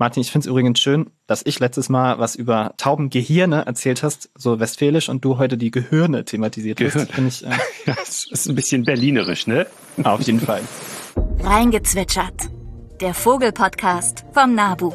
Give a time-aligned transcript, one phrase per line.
[0.00, 4.30] Martin, ich finde es übrigens schön, dass ich letztes Mal was über Taubengehirne erzählt hast,
[4.36, 7.08] so westfälisch, und du heute die Gehirne thematisiert Gehirn.
[7.12, 7.42] hast.
[7.42, 7.50] Ich, äh,
[7.86, 9.66] Ja, das ist ein bisschen berlinerisch, ne?
[10.04, 10.62] auf jeden Fall.
[11.40, 12.48] Reingezwitschert.
[13.00, 14.92] Der Vogelpodcast vom Nabu.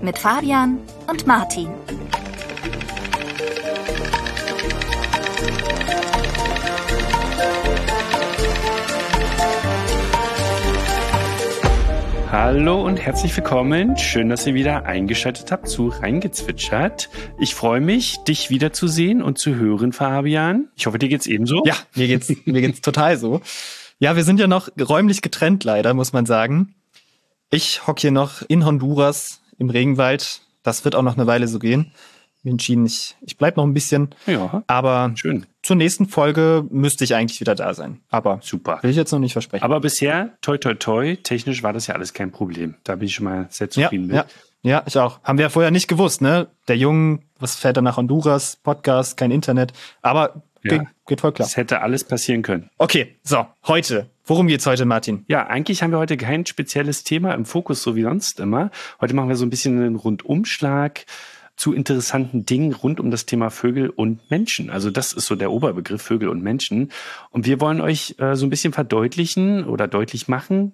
[0.00, 0.78] Mit Fabian
[1.08, 1.68] und Martin.
[12.32, 13.96] Hallo und herzlich willkommen.
[13.96, 17.08] Schön, dass ihr wieder eingeschaltet habt zu Reingezwitschert.
[17.38, 20.68] Ich freue mich, dich wiederzusehen und zu hören, Fabian.
[20.74, 21.62] Ich hoffe, dir geht's ebenso.
[21.64, 23.42] Ja, mir geht's, mir geht's total so.
[24.00, 26.74] Ja, wir sind ja noch räumlich getrennt, leider, muss man sagen.
[27.50, 30.40] Ich hock hier noch in Honduras im Regenwald.
[30.64, 31.92] Das wird auch noch eine Weile so gehen.
[32.50, 34.10] Entschieden, ich, ich bleib noch ein bisschen.
[34.26, 35.46] Ja, Aber schön.
[35.62, 38.00] zur nächsten Folge müsste ich eigentlich wieder da sein.
[38.08, 38.78] Aber Super.
[38.82, 39.64] will ich jetzt noch nicht versprechen.
[39.64, 42.74] Aber bisher, toi, toi, toi, technisch war das ja alles kein Problem.
[42.84, 44.26] Da bin ich schon mal sehr ja, zufrieden ja, mit.
[44.62, 45.20] ja, ich auch.
[45.24, 46.46] Haben wir ja vorher nicht gewusst, ne?
[46.68, 48.56] Der Jungen, was fährt er nach Honduras?
[48.62, 49.72] Podcast, kein Internet.
[50.02, 50.78] Aber Ja.
[50.78, 51.46] geht, geht voll klar.
[51.46, 52.70] Das hätte alles passieren können.
[52.78, 54.06] Okay, so, heute.
[54.28, 55.24] Worum geht's heute, Martin?
[55.28, 58.72] Ja, eigentlich haben wir heute kein spezielles Thema im Fokus, so wie sonst immer.
[59.00, 61.06] Heute machen wir so ein bisschen einen Rundumschlag
[61.56, 64.70] zu interessanten Dingen rund um das Thema Vögel und Menschen.
[64.70, 66.92] Also das ist so der Oberbegriff Vögel und Menschen.
[67.30, 70.72] Und wir wollen euch äh, so ein bisschen verdeutlichen oder deutlich machen,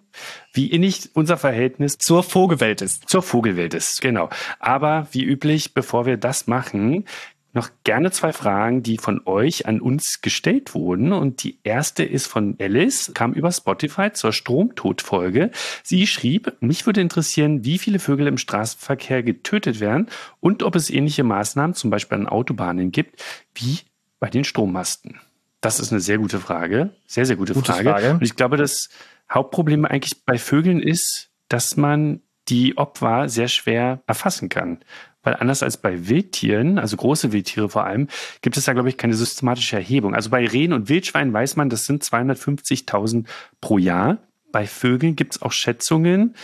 [0.53, 3.09] wie innig unser Verhältnis Zur Vogelwelt ist.
[3.09, 4.01] zur Vogelwelt ist.
[4.01, 4.29] Genau.
[4.59, 7.05] Aber wie üblich, bevor wir das machen,
[7.53, 11.13] noch gerne zwei Fragen, die von euch an uns gestellt wurden.
[11.13, 15.51] Und die erste ist von Alice, kam über Spotify zur Stromtodfolge.
[15.83, 20.09] Sie schrieb, mich würde interessieren, wie viele Vögel im Straßenverkehr getötet werden
[20.41, 23.23] und ob es ähnliche Maßnahmen, zum Beispiel an Autobahnen gibt,
[23.55, 23.81] wie
[24.19, 25.21] bei den Strommasten.
[25.61, 26.91] Das ist eine sehr gute Frage.
[27.07, 27.91] Sehr, sehr gute, Gute Frage.
[27.91, 28.11] Frage.
[28.13, 28.89] Und ich glaube, das
[29.31, 34.81] Hauptproblem eigentlich bei Vögeln ist, dass man die Opfer sehr schwer erfassen kann.
[35.23, 38.09] Weil anders als bei Wildtieren, also große Wildtiere vor allem,
[38.41, 40.15] gibt es da, glaube ich, keine systematische Erhebung.
[40.15, 43.27] Also bei Rehen und Wildschweinen weiß man, das sind 250.000
[43.61, 44.19] pro Jahr.
[44.51, 46.35] Bei Vögeln gibt es auch Schätzungen.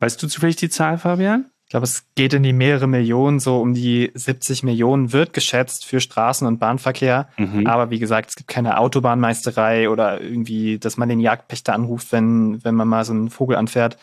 [0.00, 1.46] Weißt du zufällig die Zahl, Fabian?
[1.66, 5.86] Ich glaube, es geht in die mehrere Millionen, so um die 70 Millionen wird geschätzt
[5.86, 7.28] für Straßen- und Bahnverkehr.
[7.38, 7.66] Mhm.
[7.66, 12.62] Aber wie gesagt, es gibt keine Autobahnmeisterei oder irgendwie, dass man den Jagdpächter anruft, wenn,
[12.64, 13.96] wenn man mal so einen Vogel anfährt,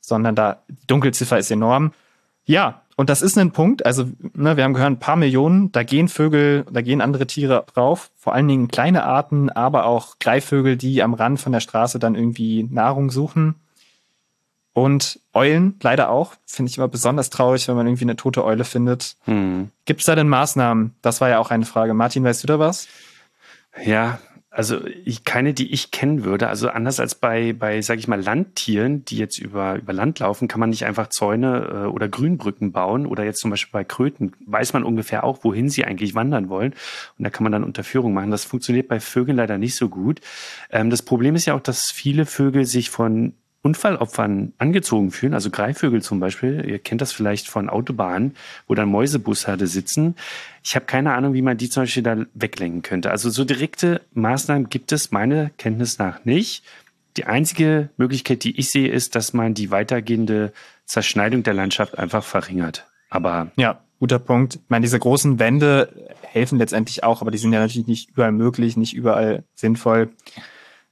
[0.00, 1.92] sondern da, die Dunkelziffer ist enorm.
[2.44, 3.86] Ja, und das ist ein Punkt.
[3.86, 7.64] Also, ne, wir haben gehört, ein paar Millionen, da gehen Vögel, da gehen andere Tiere
[7.72, 8.10] drauf.
[8.16, 12.14] Vor allen Dingen kleine Arten, aber auch Greifvögel, die am Rand von der Straße dann
[12.14, 13.54] irgendwie Nahrung suchen.
[14.72, 16.34] Und Eulen leider auch.
[16.46, 19.16] Finde ich immer besonders traurig, wenn man irgendwie eine tote Eule findet.
[19.24, 19.70] Hm.
[19.84, 20.94] Gibt es da denn Maßnahmen?
[21.02, 21.94] Das war ja auch eine Frage.
[21.94, 22.86] Martin, weißt du da was?
[23.84, 24.18] Ja,
[24.52, 26.48] also ich, keine, die ich kennen würde.
[26.48, 30.48] Also anders als bei, bei, sag ich mal, Landtieren, die jetzt über, über Land laufen,
[30.48, 33.06] kann man nicht einfach Zäune äh, oder Grünbrücken bauen.
[33.06, 36.74] Oder jetzt zum Beispiel bei Kröten weiß man ungefähr auch, wohin sie eigentlich wandern wollen.
[37.16, 38.32] Und da kann man dann Unterführung machen.
[38.32, 40.20] Das funktioniert bei Vögeln leider nicht so gut.
[40.70, 45.50] Ähm, das Problem ist ja auch, dass viele Vögel sich von Unfallopfern angezogen fühlen, also
[45.50, 48.34] Greifvögel zum Beispiel, ihr kennt das vielleicht von Autobahnen,
[48.66, 50.16] wo dann Mäusebusherde sitzen.
[50.62, 53.10] Ich habe keine Ahnung, wie man die zum Beispiel da weglenken könnte.
[53.10, 56.64] Also so direkte Maßnahmen gibt es meiner Kenntnis nach nicht.
[57.16, 60.52] Die einzige Möglichkeit, die ich sehe, ist, dass man die weitergehende
[60.86, 62.86] Zerschneidung der Landschaft einfach verringert.
[63.10, 64.54] Aber Ja, guter Punkt.
[64.54, 65.92] Ich meine, diese großen Wände
[66.22, 70.10] helfen letztendlich auch, aber die sind ja natürlich nicht überall möglich, nicht überall sinnvoll.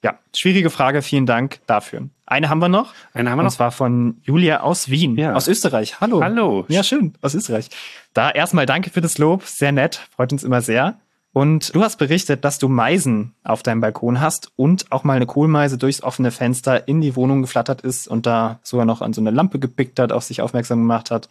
[0.04, 1.02] Ja, schwierige Frage.
[1.02, 2.08] Vielen Dank dafür.
[2.26, 2.92] Eine haben wir noch.
[3.14, 3.54] eine haben wir Und noch.
[3.54, 5.34] zwar von Julia aus Wien, Ja.
[5.34, 6.00] aus Österreich.
[6.00, 6.22] Hallo.
[6.22, 6.64] Hallo.
[6.68, 7.68] Ja, schön, aus Österreich.
[8.14, 9.44] Da erstmal danke für das Lob.
[9.44, 10.06] Sehr nett.
[10.14, 10.98] Freut uns immer sehr.
[11.32, 15.26] Und du hast berichtet, dass du Meisen auf deinem Balkon hast und auch mal eine
[15.26, 19.20] Kohlmeise durchs offene Fenster in die Wohnung geflattert ist und da sogar noch an so
[19.20, 21.28] eine Lampe gepickt hat, auf sich aufmerksam gemacht hat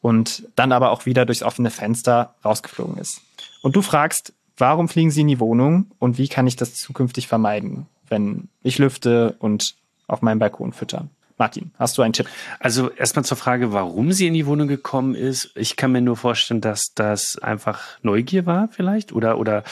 [0.00, 3.20] und dann aber auch wieder durchs offene Fenster rausgeflogen ist.
[3.62, 7.28] Und du fragst, warum fliegen sie in die Wohnung und wie kann ich das zukünftig
[7.28, 9.74] vermeiden, wenn ich lüfte und
[10.06, 11.08] auf meinem Balkon fütter?
[11.38, 12.28] Martin, hast du einen Tipp?
[12.60, 15.50] Also erstmal zur Frage, warum sie in die Wohnung gekommen ist.
[15.54, 19.62] Ich kann mir nur vorstellen, dass das einfach Neugier war vielleicht oder oder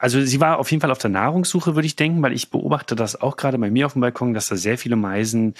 [0.00, 2.96] also sie war auf jeden Fall auf der Nahrungssuche, würde ich denken, weil ich beobachte
[2.96, 5.54] das auch gerade bei mir auf dem Balkon, dass da sehr viele Meisen,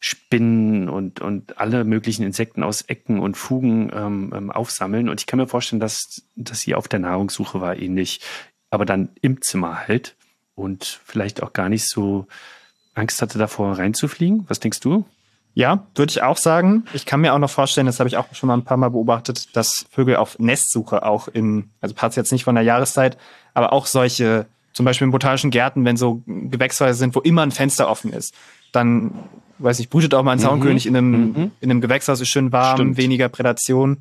[0.00, 5.08] Spinnen und und alle möglichen Insekten aus Ecken und Fugen ähm, ähm, aufsammeln.
[5.08, 8.20] Und ich kann mir vorstellen, dass dass sie auf der Nahrungssuche war, ähnlich,
[8.68, 10.16] aber dann im Zimmer halt
[10.56, 12.26] und vielleicht auch gar nicht so
[12.94, 14.44] Angst hatte davor reinzufliegen.
[14.48, 15.04] Was denkst du?
[15.56, 16.84] Ja, würde ich auch sagen.
[16.94, 18.90] Ich kann mir auch noch vorstellen, das habe ich auch schon mal ein paar Mal
[18.90, 23.16] beobachtet, dass Vögel auf Nestsuche auch in, also passt jetzt nicht von der Jahreszeit,
[23.54, 27.52] aber auch solche, zum Beispiel in botanischen Gärten, wenn so Gewächshäuser sind, wo immer ein
[27.52, 28.34] Fenster offen ist,
[28.72, 29.12] dann
[29.58, 31.50] weiß ich, brütet auch mal ein Zaunkönig in einem, Mhm.
[31.60, 32.96] in einem Gewächshaus, ist schön warm, Stimmt.
[32.96, 33.98] weniger Prädation.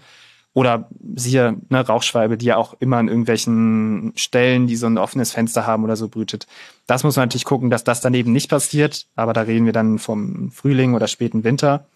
[0.53, 5.31] Oder siehe, ne, Rauchschwalbe, die ja auch immer an irgendwelchen Stellen, die so ein offenes
[5.31, 6.45] Fenster haben oder so brütet.
[6.85, 9.07] Das muss man natürlich gucken, dass das daneben nicht passiert.
[9.15, 11.88] Aber da reden wir dann vom Frühling oder späten Winter.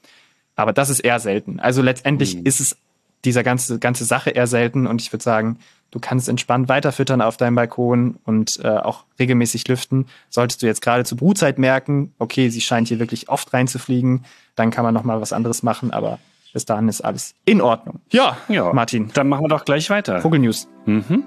[0.55, 1.59] Aber das ist eher selten.
[1.59, 2.45] Also letztendlich Mhm.
[2.45, 2.77] ist es
[3.25, 4.87] dieser ganze, ganze Sache eher selten.
[4.87, 5.59] Und ich würde sagen,
[5.91, 10.07] du kannst entspannt weiterfüttern auf deinem Balkon und äh, auch regelmäßig lüften.
[10.29, 14.25] Solltest du jetzt gerade zur Brutzeit merken, okay, sie scheint hier wirklich oft reinzufliegen,
[14.55, 15.91] dann kann man noch mal was anderes machen.
[15.91, 16.17] Aber
[16.57, 17.99] bis dahin ist alles in Ordnung.
[18.09, 18.73] Ja, Ja.
[18.73, 20.21] Martin, Dann machen wir doch gleich weiter.
[20.21, 20.67] Vogelnews.
[20.87, 21.23] Mhm.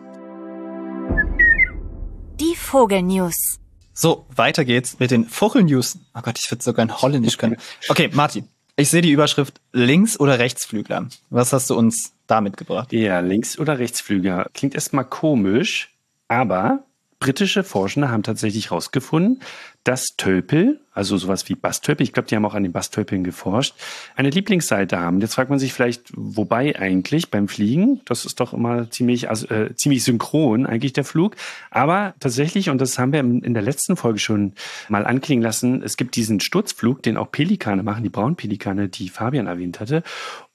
[2.40, 3.60] Die Vogelnews.
[3.92, 5.98] So, weiter geht's mit den Vogelnews.
[6.16, 7.58] Oh Gott, ich würde sogar in Holländisch können.
[7.88, 11.06] Okay, Martin, ich sehe die Überschrift Links- oder Rechtsflügler.
[11.28, 12.92] Was hast du uns da mitgebracht?
[12.92, 14.48] Ja, Links- oder Rechtsflüger.
[14.52, 15.94] Klingt erstmal komisch,
[16.26, 16.80] aber
[17.20, 19.40] britische Forschende haben tatsächlich herausgefunden,
[19.84, 23.74] dass Tölpel, also sowas wie Bastölpel, ich glaube, die haben auch an den Bastölpeln geforscht,
[24.14, 25.20] eine Lieblingsseite haben.
[25.20, 28.02] Jetzt fragt man sich vielleicht, wobei eigentlich beim Fliegen?
[28.04, 31.36] Das ist doch immer ziemlich, äh, ziemlich synchron eigentlich der Flug.
[31.70, 34.52] Aber tatsächlich, und das haben wir in der letzten Folge schon
[34.88, 39.46] mal anklingen lassen, es gibt diesen Sturzflug, den auch Pelikane machen, die Braunpelikane, die Fabian
[39.46, 40.02] erwähnt hatte.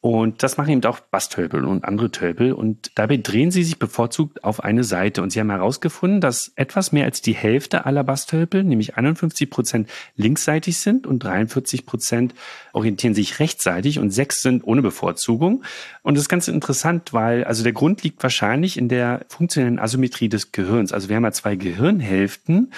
[0.06, 2.54] Und das machen eben auch Bastölpel und andere Tölpel.
[2.54, 5.24] Und dabei drehen sie sich bevorzugt auf eine Seite.
[5.24, 9.90] Und sie haben herausgefunden, dass etwas mehr als die Hälfte aller Bastölpel, nämlich 51 Prozent
[10.16, 12.36] linksseitig sind und 43 Prozent
[12.72, 15.64] orientieren sich rechtsseitig und sechs sind ohne Bevorzugung.
[16.04, 20.30] Und das ist ganz interessant, weil also der Grund liegt wahrscheinlich in der funktionellen Asymmetrie
[20.30, 20.94] des Gehirns.
[20.94, 22.72] Also wir haben ja zwei Gehirnhälften.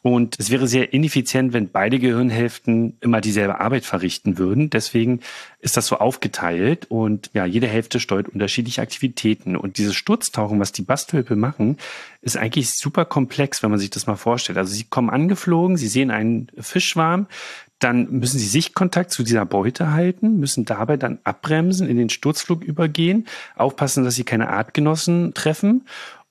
[0.00, 4.70] Und es wäre sehr ineffizient, wenn beide Gehirnhälften immer dieselbe Arbeit verrichten würden.
[4.70, 5.20] Deswegen
[5.58, 9.56] ist das so aufgeteilt und ja, jede Hälfte steuert unterschiedliche Aktivitäten.
[9.56, 11.78] Und dieses Sturztauchen, was die Bastölpel machen,
[12.22, 14.56] ist eigentlich super komplex, wenn man sich das mal vorstellt.
[14.56, 17.26] Also sie kommen angeflogen, sie sehen einen Fischschwarm,
[17.80, 22.62] dann müssen sie Sichtkontakt zu dieser Beute halten, müssen dabei dann abbremsen, in den Sturzflug
[22.62, 25.84] übergehen, aufpassen, dass sie keine Artgenossen treffen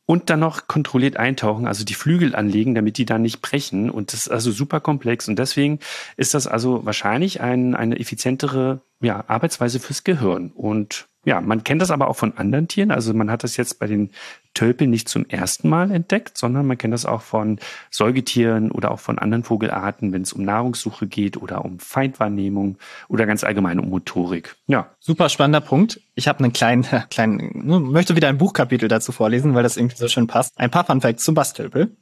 [0.07, 3.89] und dann noch kontrolliert eintauchen, also die Flügel anlegen, damit die dann nicht brechen.
[3.89, 5.27] Und das ist also super komplex.
[5.27, 5.79] Und deswegen
[6.15, 10.51] ist das also wahrscheinlich ein, eine effizientere ja, Arbeitsweise fürs Gehirn.
[10.55, 12.89] Und ja, man kennt das aber auch von anderen Tieren.
[12.89, 14.11] Also man hat das jetzt bei den
[14.57, 17.59] Tölpeln nicht zum ersten Mal entdeckt, sondern man kennt das auch von
[17.91, 23.27] Säugetieren oder auch von anderen Vogelarten, wenn es um Nahrungssuche geht oder um Feindwahrnehmung oder
[23.27, 24.55] ganz allgemein um Motorik.
[24.65, 26.01] Ja, Super spannender Punkt.
[26.15, 29.95] Ich habe einen kleinen, kleinen, ne, möchte wieder ein Buchkapitel dazu vorlesen, weil das irgendwie
[29.95, 30.51] so schön passt.
[30.57, 31.95] Ein paar Fun Facts zum Bastölpel.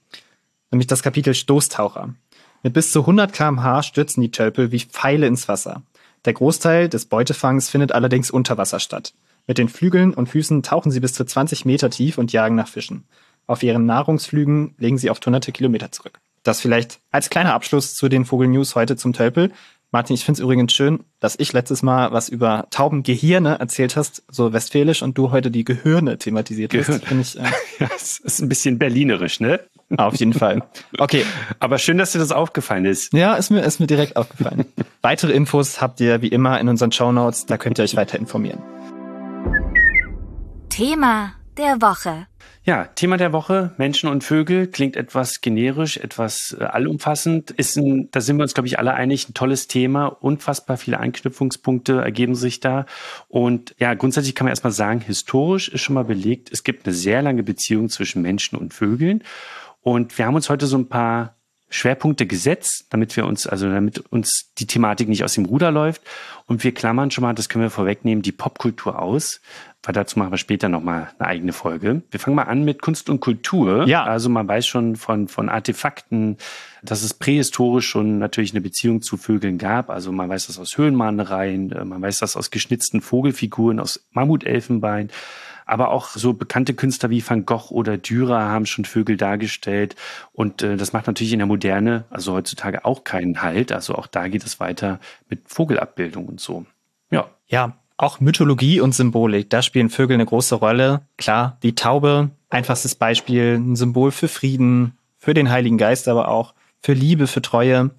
[0.71, 2.15] Nämlich das Kapitel Stoßtaucher.
[2.63, 5.83] Mit bis zu 100 kmh stürzen die Tölpel wie Pfeile ins Wasser.
[6.25, 9.13] Der Großteil des Beutefangs findet allerdings unter Wasser statt.
[9.47, 12.67] Mit den Flügeln und Füßen tauchen sie bis zu 20 Meter tief und jagen nach
[12.67, 13.05] Fischen.
[13.47, 16.19] Auf ihren Nahrungsflügen legen sie oft hunderte Kilometer zurück.
[16.43, 19.51] Das vielleicht als kleiner Abschluss zu den Vogelnews heute zum Tölpel.
[19.91, 24.23] Martin, ich finde es übrigens schön, dass ich letztes Mal was über Taubengehirne erzählt hast,
[24.29, 27.01] so westfälisch, und du heute die Gehirne thematisiert Gehirne.
[27.01, 27.05] hast.
[27.05, 27.43] Finde ich äh,
[27.83, 29.59] ja, es ist ein bisschen berlinerisch, ne?
[29.97, 30.63] auf jeden Fall.
[30.97, 31.23] Okay,
[31.59, 33.13] Aber schön, dass dir das aufgefallen ist.
[33.13, 34.65] ja, ist mir, ist mir direkt aufgefallen.
[35.01, 38.61] Weitere Infos habt ihr wie immer in unseren Shownotes, da könnt ihr euch weiter informieren.
[40.75, 42.27] Thema der Woche.
[42.65, 47.51] Ja, Thema der Woche, Menschen und Vögel, klingt etwas generisch, etwas äh, allumfassend.
[47.51, 50.07] Ist ein, da sind wir uns, glaube ich, alle einig, ein tolles Thema.
[50.07, 52.87] Unfassbar viele Anknüpfungspunkte ergeben sich da.
[53.29, 56.93] Und ja, grundsätzlich kann man erstmal sagen, historisch ist schon mal belegt, es gibt eine
[56.93, 59.23] sehr lange Beziehung zwischen Menschen und Vögeln.
[59.79, 61.37] Und wir haben uns heute so ein paar
[61.69, 66.01] Schwerpunkte gesetzt, damit wir uns, also damit uns die Thematik nicht aus dem Ruder läuft.
[66.45, 69.41] Und wir klammern schon mal, das können wir vorwegnehmen, die Popkultur aus,
[69.83, 72.03] weil dazu machen wir später nochmal eine eigene Folge.
[72.11, 73.87] Wir fangen mal an mit Kunst und Kultur.
[73.87, 74.03] Ja.
[74.03, 76.37] Also man weiß schon von, von Artefakten,
[76.83, 79.89] dass es prähistorisch schon natürlich eine Beziehung zu Vögeln gab.
[79.89, 85.09] Also man weiß das aus Höhlenmalereien, äh, man weiß das aus geschnitzten Vogelfiguren, aus Mammutelfenbein.
[85.65, 89.95] Aber auch so bekannte Künstler wie Van Gogh oder Dürer haben schon Vögel dargestellt.
[90.31, 93.71] Und äh, das macht natürlich in der Moderne, also heutzutage auch keinen Halt.
[93.71, 96.65] Also auch da geht es weiter mit Vogelabbildung und so.
[97.11, 97.29] Ja.
[97.47, 101.01] Ja, auch Mythologie und Symbolik, da spielen Vögel eine große Rolle.
[101.17, 106.53] Klar, die Taube, einfachstes Beispiel, ein Symbol für Frieden, für den Heiligen Geist, aber auch
[106.81, 107.91] für Liebe, für Treue.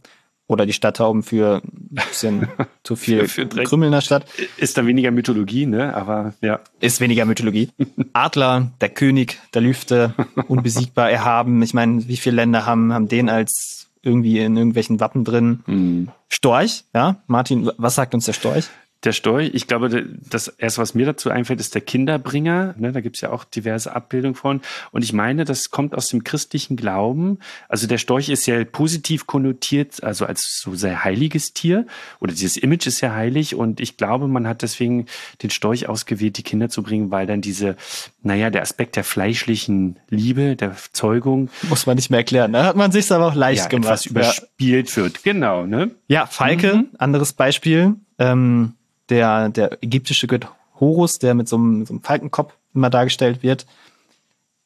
[0.49, 2.49] Oder die Stadttauben für ein bisschen
[2.85, 3.47] zu viel Für-.
[3.47, 4.27] Krümmel in der Stadt.
[4.57, 5.95] Ist da weniger Mythologie, ne?
[5.95, 6.61] Aber ja.
[6.81, 7.71] Ist weniger Mythologie.
[8.13, 10.15] Adler, der König der Lüfte,
[10.47, 11.63] unbesiegbar, erhaben.
[11.63, 15.61] Ich meine, wie viele Länder haben, haben den als irgendwie in irgendwelchen Wappen drin?
[15.67, 16.09] Hm.
[16.29, 17.17] Storch, ja?
[17.27, 18.69] Martin, was sagt uns der Storch?
[19.07, 22.75] Der Storch, ich glaube, das erste, was mir dazu einfällt, ist der Kinderbringer.
[22.77, 24.61] Ne, da gibt's ja auch diverse Abbildungen von.
[24.91, 27.39] Und ich meine, das kommt aus dem christlichen Glauben.
[27.69, 31.87] Also der Storch ist ja positiv konnotiert, also als so sehr heiliges Tier.
[32.19, 33.55] Oder dieses Image ist ja heilig.
[33.55, 35.07] Und ich glaube, man hat deswegen
[35.41, 37.77] den Storch ausgewählt, die Kinder zu bringen, weil dann diese,
[38.25, 41.49] naja, der Aspekt der fleischlichen Liebe, der Zeugung.
[41.69, 42.53] Muss man nicht mehr erklären.
[42.53, 42.67] Da ne?
[42.67, 43.87] hat man sich aber auch leicht ja, gemacht.
[43.87, 44.97] Etwas überspielt ja.
[44.97, 45.23] wird.
[45.23, 45.93] Genau, ne?
[46.09, 46.89] Ja, Falke, mhm.
[46.99, 47.95] anderes Beispiel.
[48.19, 48.73] Ähm,
[49.09, 50.49] der, der ägyptische Gott
[50.81, 53.67] Horus, der mit so einem, so einem Falkenkopf immer dargestellt wird,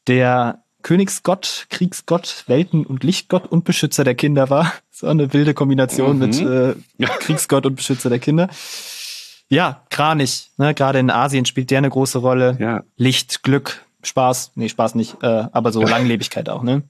[0.06, 4.72] der Königsgott, Kriegsgott, Welten- und Lichtgott und Beschützer der Kinder war.
[5.00, 6.18] So eine wilde Kombination mhm.
[6.18, 6.74] mit äh,
[7.20, 8.50] Kriegsgott und Beschützer der Kinder.
[9.48, 10.74] Ja, Kranich, ne?
[10.74, 12.58] gerade in Asien spielt der eine große Rolle.
[12.60, 12.82] Ja.
[12.98, 16.82] Licht, Glück, Spaß, nee, Spaß nicht, äh, aber so Langlebigkeit auch, ne?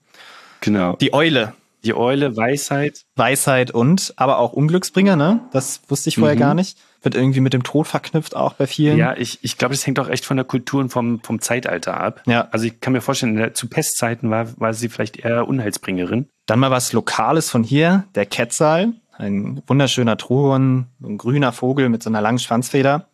[0.61, 0.97] Genau.
[0.97, 1.54] Die Eule.
[1.85, 3.04] Die Eule, Weisheit.
[3.14, 5.38] Weisheit und, aber auch Unglücksbringer, ne?
[5.52, 6.40] Das wusste ich vorher mhm.
[6.40, 8.99] gar nicht wird irgendwie mit dem Tod verknüpft, auch bei vielen.
[8.99, 11.99] Ja, ich, ich glaube, das hängt auch echt von der Kultur und vom, vom Zeitalter
[11.99, 12.23] ab.
[12.26, 12.49] Ja.
[12.50, 16.28] Also ich kann mir vorstellen, zu Pestzeiten war, war sie vielleicht eher Unheilsbringerin.
[16.47, 22.02] Dann mal was Lokales von hier, der Quetzal, ein wunderschöner Truon, ein grüner Vogel mit
[22.02, 23.07] so einer langen Schwanzfeder.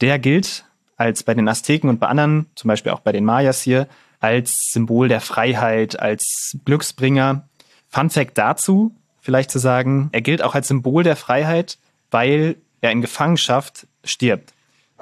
[0.00, 0.64] Der gilt
[0.96, 3.86] als bei den Azteken und bei anderen, zum Beispiel auch bei den Mayas hier,
[4.18, 7.48] als Symbol der Freiheit, als Glücksbringer.
[7.88, 11.78] Fun Fact dazu, vielleicht zu sagen, er gilt auch als Symbol der Freiheit,
[12.10, 14.52] weil er in Gefangenschaft stirbt.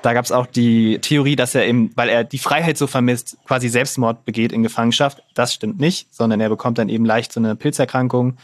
[0.02, 3.38] Da gab es auch die Theorie, dass er eben, weil er die Freiheit so vermisst,
[3.46, 5.22] quasi Selbstmord begeht in Gefangenschaft.
[5.34, 8.36] Das stimmt nicht, sondern er bekommt dann eben leicht so eine Pilzerkrankung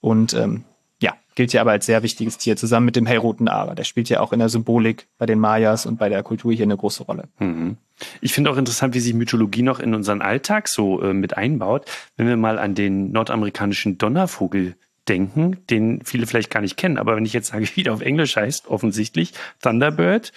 [0.00, 0.64] und ähm,
[1.00, 3.74] ja, gilt ja aber als sehr wichtiges Tier, zusammen mit dem hellroten Ara.
[3.74, 6.64] Der spielt ja auch in der Symbolik bei den Mayas und bei der Kultur hier
[6.64, 7.24] eine große Rolle.
[7.40, 7.76] Mhm.
[8.20, 11.86] Ich finde auch interessant, wie sich Mythologie noch in unseren Alltag so äh, mit einbaut.
[12.16, 14.76] Wenn wir mal an den nordamerikanischen Donnervogel
[15.08, 16.98] denken, den viele vielleicht gar nicht kennen.
[16.98, 19.32] Aber wenn ich jetzt sage, wie der auf Englisch heißt, offensichtlich
[19.62, 20.32] Thunderbird,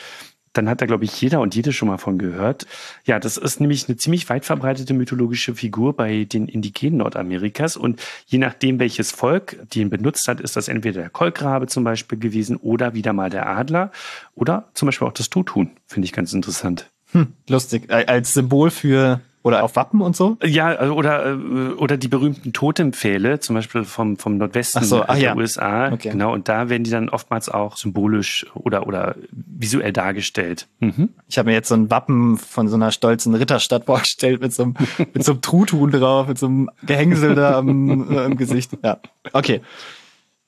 [0.57, 2.65] dann hat da, glaube ich, jeder und jede schon mal von gehört.
[3.05, 7.77] Ja, das ist nämlich eine ziemlich weit verbreitete mythologische Figur bei den Indigenen Nordamerikas.
[7.77, 12.17] Und je nachdem, welches Volk den benutzt hat, ist das entweder der Kolkrabe zum Beispiel
[12.17, 13.91] gewesen oder wieder mal der Adler
[14.33, 15.71] oder zum Beispiel auch das Tutun.
[15.85, 16.89] Finde ich ganz interessant.
[17.11, 17.91] Hm, lustig.
[17.91, 20.37] Als Symbol für oder auf Wappen und so?
[20.43, 21.35] Ja, also, oder, äh,
[21.73, 25.35] oder die berühmten Totempfähle, zum Beispiel vom, vom Nordwesten so, der ja.
[25.35, 25.91] USA.
[25.93, 26.09] Okay.
[26.09, 30.67] Genau, und da werden die dann oftmals auch symbolisch oder, oder visuell dargestellt.
[30.79, 31.09] Mhm.
[31.27, 34.63] Ich habe mir jetzt so ein Wappen von so einer stolzen Ritterstadt vorgestellt mit so
[34.63, 34.75] einem,
[35.13, 38.71] mit so einem Truthuhn drauf, mit so einem Gehängsel da am, äh, im Gesicht.
[38.83, 38.99] Ja,
[39.31, 39.61] okay.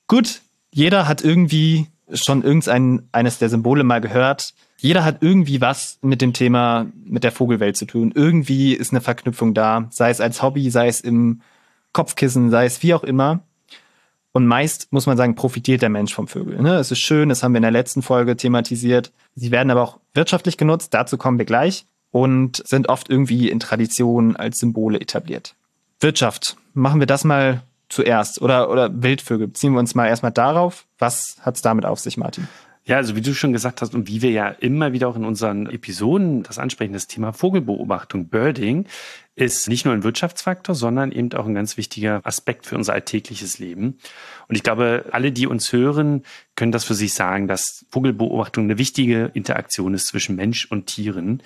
[0.08, 0.42] Gut,
[0.72, 6.22] jeder hat irgendwie schon irgendein eines der Symbole mal gehört jeder hat irgendwie was mit
[6.22, 8.12] dem Thema, mit der Vogelwelt zu tun.
[8.14, 11.42] Irgendwie ist eine Verknüpfung da, sei es als Hobby, sei es im
[11.92, 13.40] Kopfkissen, sei es wie auch immer.
[14.32, 16.62] Und meist, muss man sagen, profitiert der Mensch vom Vögel.
[16.62, 16.76] Ne?
[16.76, 19.12] Es ist schön, das haben wir in der letzten Folge thematisiert.
[19.34, 23.60] Sie werden aber auch wirtschaftlich genutzt, dazu kommen wir gleich, und sind oft irgendwie in
[23.60, 25.54] Tradition als Symbole etabliert.
[26.00, 28.40] Wirtschaft, machen wir das mal zuerst.
[28.40, 30.86] Oder, oder Wildvögel, beziehen wir uns mal erstmal darauf.
[30.98, 32.48] Was hat es damit auf sich, Martin?
[32.90, 35.24] Ja, also wie du schon gesagt hast und wie wir ja immer wieder auch in
[35.24, 38.84] unseren Episoden das ansprechen, das Thema Vogelbeobachtung, Birding,
[39.36, 43.60] ist nicht nur ein Wirtschaftsfaktor, sondern eben auch ein ganz wichtiger Aspekt für unser alltägliches
[43.60, 43.98] Leben.
[44.48, 46.24] Und ich glaube, alle, die uns hören,
[46.56, 51.44] können das für sich sagen, dass Vogelbeobachtung eine wichtige Interaktion ist zwischen Mensch und Tieren.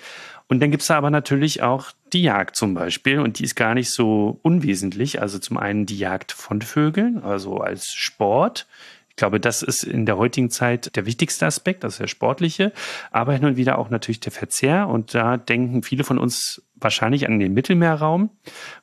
[0.48, 3.74] Und dann gibt's da aber natürlich auch die Jagd zum Beispiel und die ist gar
[3.74, 5.20] nicht so unwesentlich.
[5.20, 8.66] Also zum einen die Jagd von Vögeln, also als Sport
[9.14, 12.73] ich glaube, das ist in der heutigen Zeit der wichtigste Aspekt, ist der sportliche,
[13.12, 14.88] aber hin und wieder auch natürlich der Verzehr.
[14.88, 18.30] Und da denken viele von uns wahrscheinlich an den Mittelmeerraum,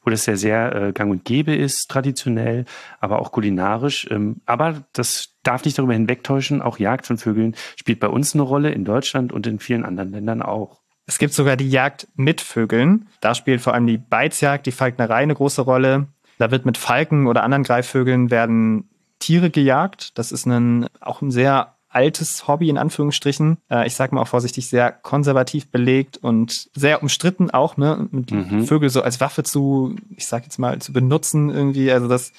[0.06, 2.64] wo das ja sehr äh, gang und gäbe ist, traditionell,
[3.02, 4.08] aber auch kulinarisch.
[4.10, 8.44] Ähm, aber das darf nicht darüber hinwegtäuschen, auch Jagd von Vögeln spielt bei uns eine
[8.44, 10.80] Rolle, in Deutschland und in vielen anderen Ländern auch.
[11.08, 13.10] Es gibt sogar die Jagd mit Vögeln.
[13.20, 16.08] Da spielt vor allem die Beizjagd, die Falknerei eine große Rolle.
[16.38, 18.91] Da wird mit Falken oder anderen Greifvögeln werden
[19.22, 20.18] Tiere gejagt.
[20.18, 23.58] Das ist ein, auch ein sehr altes Hobby in Anführungsstrichen.
[23.70, 28.08] Äh, ich sage mal auch vorsichtig, sehr konservativ belegt und sehr umstritten auch, ne?
[28.12, 28.66] Mit mhm.
[28.66, 31.92] Vögel so als Waffe zu, ich sag jetzt mal, zu benutzen irgendwie.
[31.92, 32.32] Also das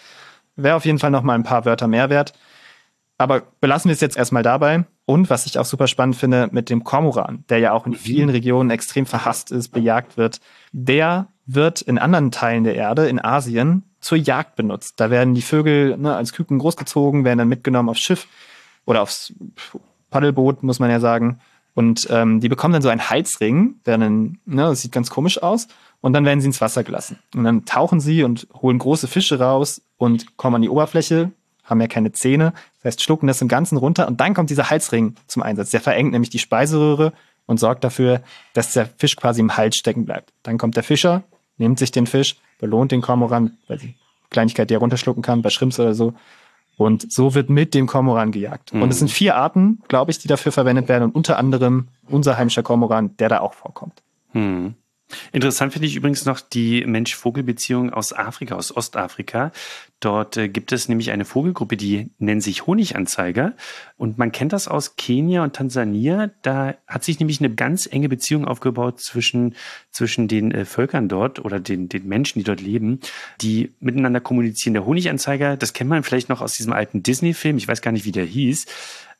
[0.56, 2.32] wäre auf jeden Fall noch mal ein paar Wörter mehr wert.
[3.18, 4.84] Aber belassen wir es jetzt erstmal dabei.
[5.04, 7.96] Und was ich auch super spannend finde, mit dem Kormoran, der ja auch in mhm.
[7.96, 10.40] vielen Regionen extrem verhasst ist, bejagt wird,
[10.72, 14.94] der wird in anderen Teilen der Erde, in Asien, zur Jagd benutzt.
[14.98, 18.26] Da werden die Vögel ne, als Küken großgezogen, werden dann mitgenommen aufs Schiff
[18.84, 19.32] oder aufs
[20.10, 21.40] Paddelboot, muss man ja sagen.
[21.74, 25.42] Und ähm, die bekommen dann so einen Halsring, der dann, ne, das sieht ganz komisch
[25.42, 25.68] aus.
[26.02, 27.18] Und dann werden sie ins Wasser gelassen.
[27.34, 31.30] Und dann tauchen sie und holen große Fische raus und kommen an die Oberfläche,
[31.62, 34.68] haben ja keine Zähne, Das heißt, schlucken das im Ganzen runter und dann kommt dieser
[34.68, 35.70] Halsring zum Einsatz.
[35.70, 37.12] Der verengt nämlich die Speiseröhre
[37.46, 38.20] und sorgt dafür,
[38.52, 40.32] dass der Fisch quasi im Hals stecken bleibt.
[40.42, 41.22] Dann kommt der Fischer,
[41.56, 43.96] nimmt sich den Fisch, belohnt den Kormoran, weil die
[44.30, 46.14] Kleinigkeit, die er runterschlucken kann, bei Shrimps oder so.
[46.78, 48.72] Und so wird mit dem Kormoran gejagt.
[48.72, 48.82] Mhm.
[48.82, 52.38] Und es sind vier Arten, glaube ich, die dafür verwendet werden und unter anderem unser
[52.38, 54.02] heimischer Kormoran, der da auch vorkommt.
[54.32, 54.76] Mhm.
[55.32, 59.52] Interessant finde ich übrigens noch die Mensch-Vogel-Beziehung aus Afrika, aus Ostafrika.
[60.00, 63.54] Dort äh, gibt es nämlich eine Vogelgruppe, die nennt sich Honiganzeiger.
[63.96, 66.30] Und man kennt das aus Kenia und Tansania.
[66.42, 69.54] Da hat sich nämlich eine ganz enge Beziehung aufgebaut zwischen,
[69.90, 73.00] zwischen den äh, Völkern dort oder den, den Menschen, die dort leben,
[73.40, 74.74] die miteinander kommunizieren.
[74.74, 77.56] Der Honiganzeiger, das kennt man vielleicht noch aus diesem alten Disney-Film.
[77.56, 78.66] Ich weiß gar nicht, wie der hieß.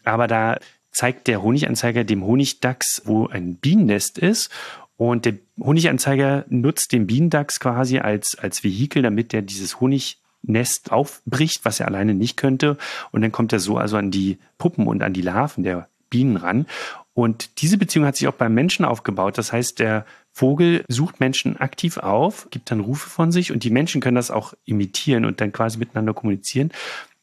[0.04, 0.58] Aber da
[0.90, 4.50] zeigt der Honiganzeiger dem Honigdachs, wo ein Bienennest ist
[4.96, 11.64] und der Honiganzeiger nutzt den Bienendachs quasi als, als Vehikel, damit er dieses Honignest aufbricht,
[11.64, 12.76] was er alleine nicht könnte.
[13.10, 16.36] Und dann kommt er so also an die Puppen und an die Larven der Bienen
[16.36, 16.66] ran.
[17.14, 19.36] Und diese Beziehung hat sich auch beim Menschen aufgebaut.
[19.36, 23.70] Das heißt, der Vogel sucht Menschen aktiv auf, gibt dann Rufe von sich und die
[23.70, 26.70] Menschen können das auch imitieren und dann quasi miteinander kommunizieren.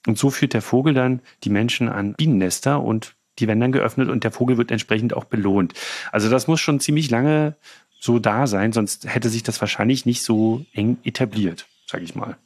[0.05, 4.09] Und so führt der Vogel dann die Menschen an Bienennester und die werden dann geöffnet
[4.09, 5.73] und der Vogel wird entsprechend auch belohnt.
[6.11, 7.55] Also das muss schon ziemlich lange
[7.99, 12.37] so da sein, sonst hätte sich das wahrscheinlich nicht so eng etabliert, sage ich mal.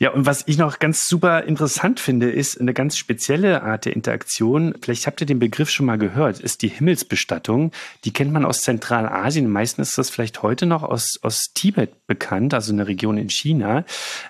[0.00, 3.94] Ja, und was ich noch ganz super interessant finde, ist eine ganz spezielle Art der
[3.94, 4.74] Interaktion.
[4.82, 7.70] Vielleicht habt ihr den Begriff schon mal gehört, ist die Himmelsbestattung.
[8.04, 9.48] Die kennt man aus Zentralasien.
[9.48, 13.84] Meistens ist das vielleicht heute noch aus, aus Tibet bekannt, also eine Region in China.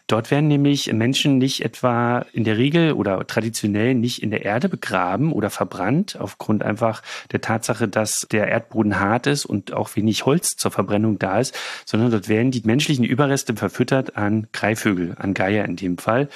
[0.07, 4.69] Dort werden nämlich Menschen nicht etwa in der Regel oder traditionell nicht in der Erde
[4.69, 7.03] begraben oder verbrannt, aufgrund einfach
[7.33, 11.57] der Tatsache, dass der Erdboden hart ist und auch wenig Holz zur Verbrennung da ist,
[11.85, 16.29] sondern dort werden die menschlichen Überreste verfüttert an Greifvögel, an Geier in dem Fall.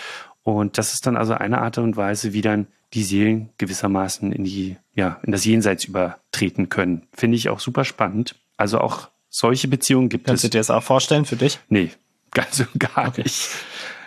[0.43, 4.45] Und das ist dann also eine Art und Weise, wie dann die Seelen gewissermaßen in
[4.45, 7.07] die, ja, in das Jenseits übertreten können.
[7.13, 8.35] Finde ich auch super spannend.
[8.57, 10.51] Also auch solche Beziehungen gibt Kannst es.
[10.51, 11.59] Kannst du dir das auch vorstellen für dich?
[11.69, 11.91] Nee,
[12.31, 13.23] ganz und gar okay.
[13.23, 13.49] nicht.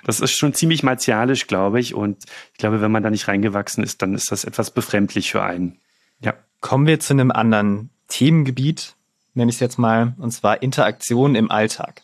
[0.04, 1.94] Das ist schon ziemlich martialisch, glaube ich.
[1.94, 5.44] Und ich glaube, wenn man da nicht reingewachsen ist, dann ist das etwas befremdlich für
[5.44, 5.80] einen.
[6.22, 6.34] Ja.
[6.60, 8.96] Kommen wir zu einem anderen Themengebiet,
[9.34, 12.02] nenne ich es jetzt mal, und zwar Interaktion im Alltag.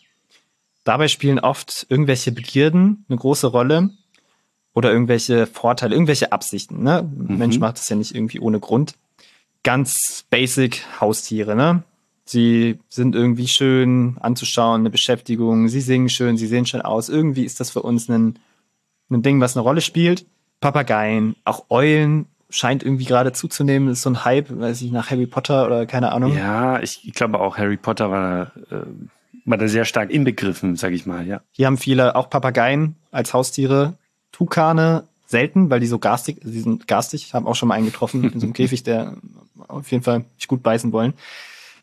[0.83, 3.89] Dabei spielen oft irgendwelche Begierden eine große Rolle
[4.73, 6.81] oder irgendwelche Vorteile, irgendwelche Absichten.
[6.81, 7.03] Ne?
[7.03, 7.37] Mhm.
[7.37, 8.95] Mensch macht das ja nicht irgendwie ohne Grund.
[9.63, 11.55] Ganz basic Haustiere.
[11.55, 11.83] Ne?
[12.29, 15.69] Sie sind irgendwie schön anzuschauen, eine Beschäftigung.
[15.69, 17.09] Sie singen schön, sie sehen schön aus.
[17.09, 18.37] Irgendwie ist das für uns ein,
[19.09, 20.25] ein Ding, was eine Rolle spielt.
[20.59, 23.87] Papageien, auch Eulen scheint irgendwie gerade zuzunehmen.
[23.87, 26.35] Das ist so ein Hype, weiß ich, nach Harry Potter oder keine Ahnung.
[26.35, 28.85] Ja, ich, ich glaube auch Harry Potter war äh,
[29.47, 31.41] war da sehr stark inbegriffen, sage ich mal, ja.
[31.51, 33.93] Hier haben viele auch Papageien als Haustiere,
[34.33, 38.25] Tukane selten, weil die so garstig, sie sind garstig, haben auch schon mal einen getroffen
[38.25, 39.15] in so einem Käfig, der
[39.69, 41.13] auf jeden Fall nicht gut beißen wollen.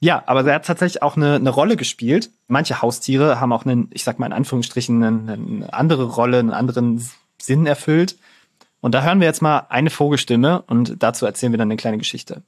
[0.01, 2.31] Ja, aber er hat tatsächlich auch eine, eine Rolle gespielt.
[2.49, 6.53] Manche Haustiere haben auch einen, ich sag mal in Anführungsstrichen, eine, eine andere Rolle, einen
[6.53, 7.09] anderen
[7.41, 8.17] Sinn erfüllt.
[8.81, 11.99] Und da hören wir jetzt mal eine Vogelstimme und dazu erzählen wir dann eine kleine
[11.99, 12.43] Geschichte.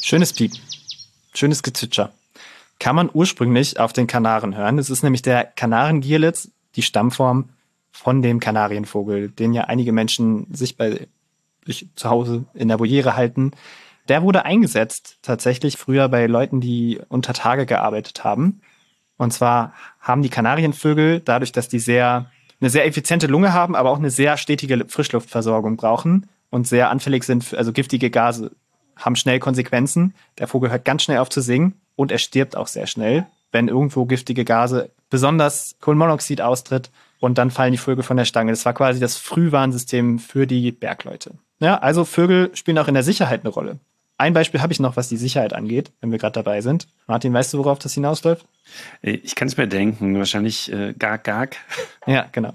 [0.00, 0.52] Schönes Piep.
[1.32, 2.12] Schönes Gezwitscher.
[2.78, 4.78] Kann man ursprünglich auf den Kanaren hören.
[4.78, 7.48] Es ist nämlich der Kanarengierlitz, die Stammform
[8.02, 11.06] von dem Kanarienvogel, den ja einige Menschen sich bei
[11.64, 13.52] sich zu Hause in der Voliere halten.
[14.08, 18.60] Der wurde eingesetzt tatsächlich früher bei Leuten, die unter Tage gearbeitet haben.
[19.18, 22.28] Und zwar haben die Kanarienvögel dadurch, dass die sehr
[22.60, 27.22] eine sehr effiziente Lunge haben, aber auch eine sehr stetige Frischluftversorgung brauchen und sehr anfällig
[27.22, 28.50] sind, also giftige Gase
[28.96, 30.14] haben schnell Konsequenzen.
[30.38, 33.68] Der Vogel hört ganz schnell auf zu singen und er stirbt auch sehr schnell, wenn
[33.68, 36.90] irgendwo giftige Gase, besonders Kohlenmonoxid austritt
[37.22, 38.50] und dann fallen die Vögel von der Stange.
[38.50, 41.34] Das war quasi das Frühwarnsystem für die Bergleute.
[41.60, 43.78] Ja, also Vögel spielen auch in der Sicherheit eine Rolle.
[44.18, 46.88] Ein Beispiel habe ich noch, was die Sicherheit angeht, wenn wir gerade dabei sind.
[47.06, 48.44] Martin, weißt du, worauf das hinausläuft?
[49.02, 51.58] Ich kann es mir denken, wahrscheinlich äh, Gag Gag.
[52.08, 52.54] Ja, genau.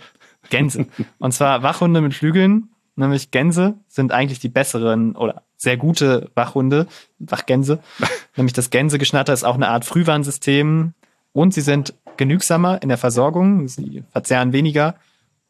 [0.50, 0.86] Gänse.
[1.18, 6.88] Und zwar Wachhunde mit Flügeln, nämlich Gänse sind eigentlich die besseren oder sehr gute Wachhunde,
[7.20, 7.80] Wachgänse.
[8.36, 10.94] Nämlich das Gänsegeschnatter ist auch eine Art Frühwarnsystem
[11.34, 14.96] und sie sind genügsamer in der Versorgung, sie verzehren weniger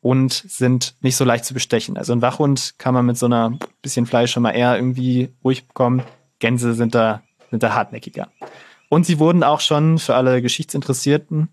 [0.02, 1.98] und sind nicht so leicht zu bestechen.
[1.98, 5.68] Also ein Wachhund kann man mit so einer bisschen Fleisch schon mal eher irgendwie ruhig
[5.68, 6.04] bekommen.
[6.40, 8.30] Gänse sind da, sind da hartnäckiger.
[8.90, 11.50] Und sie wurden auch schon für alle Geschichtsinteressierten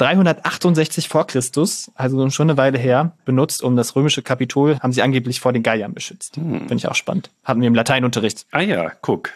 [0.00, 5.02] 368 vor Christus, also schon eine Weile her, benutzt, um das römische Kapitol, haben sie
[5.02, 6.36] angeblich vor den Geiern beschützt.
[6.36, 6.60] Hm.
[6.60, 7.30] Finde ich auch spannend.
[7.44, 8.46] Hatten wir im Lateinunterricht.
[8.50, 9.30] Ah ja, guck.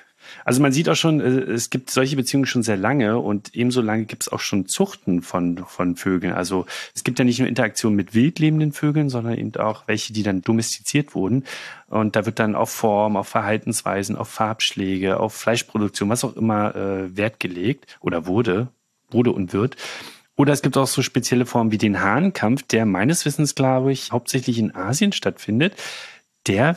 [0.45, 3.81] Also man sieht auch schon, äh, es gibt solche Beziehungen schon sehr lange und ebenso
[3.81, 6.33] lange gibt es auch schon Zuchten von, von Vögeln.
[6.33, 10.13] Also es gibt ja nicht nur Interaktion mit wild lebenden Vögeln, sondern eben auch welche,
[10.13, 11.45] die dann domestiziert wurden.
[11.89, 16.75] Und da wird dann auf Form, auf Verhaltensweisen, auf Farbschläge, auf Fleischproduktion, was auch immer
[16.75, 18.69] äh, Wert gelegt oder wurde,
[19.11, 19.77] wurde und wird.
[20.37, 24.11] Oder es gibt auch so spezielle Formen wie den Hahnkampf, der meines Wissens, glaube ich,
[24.11, 25.75] hauptsächlich in Asien stattfindet.
[26.47, 26.77] Der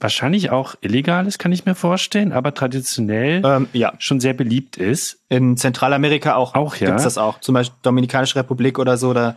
[0.00, 3.92] wahrscheinlich auch illegal ist, kann ich mir vorstellen, aber traditionell Ähm, ja.
[3.98, 5.18] schon sehr beliebt ist.
[5.28, 6.88] In Zentralamerika auch, Auch, ja.
[6.88, 7.40] gibt's das auch.
[7.40, 9.36] Zum Beispiel Dominikanische Republik oder so, da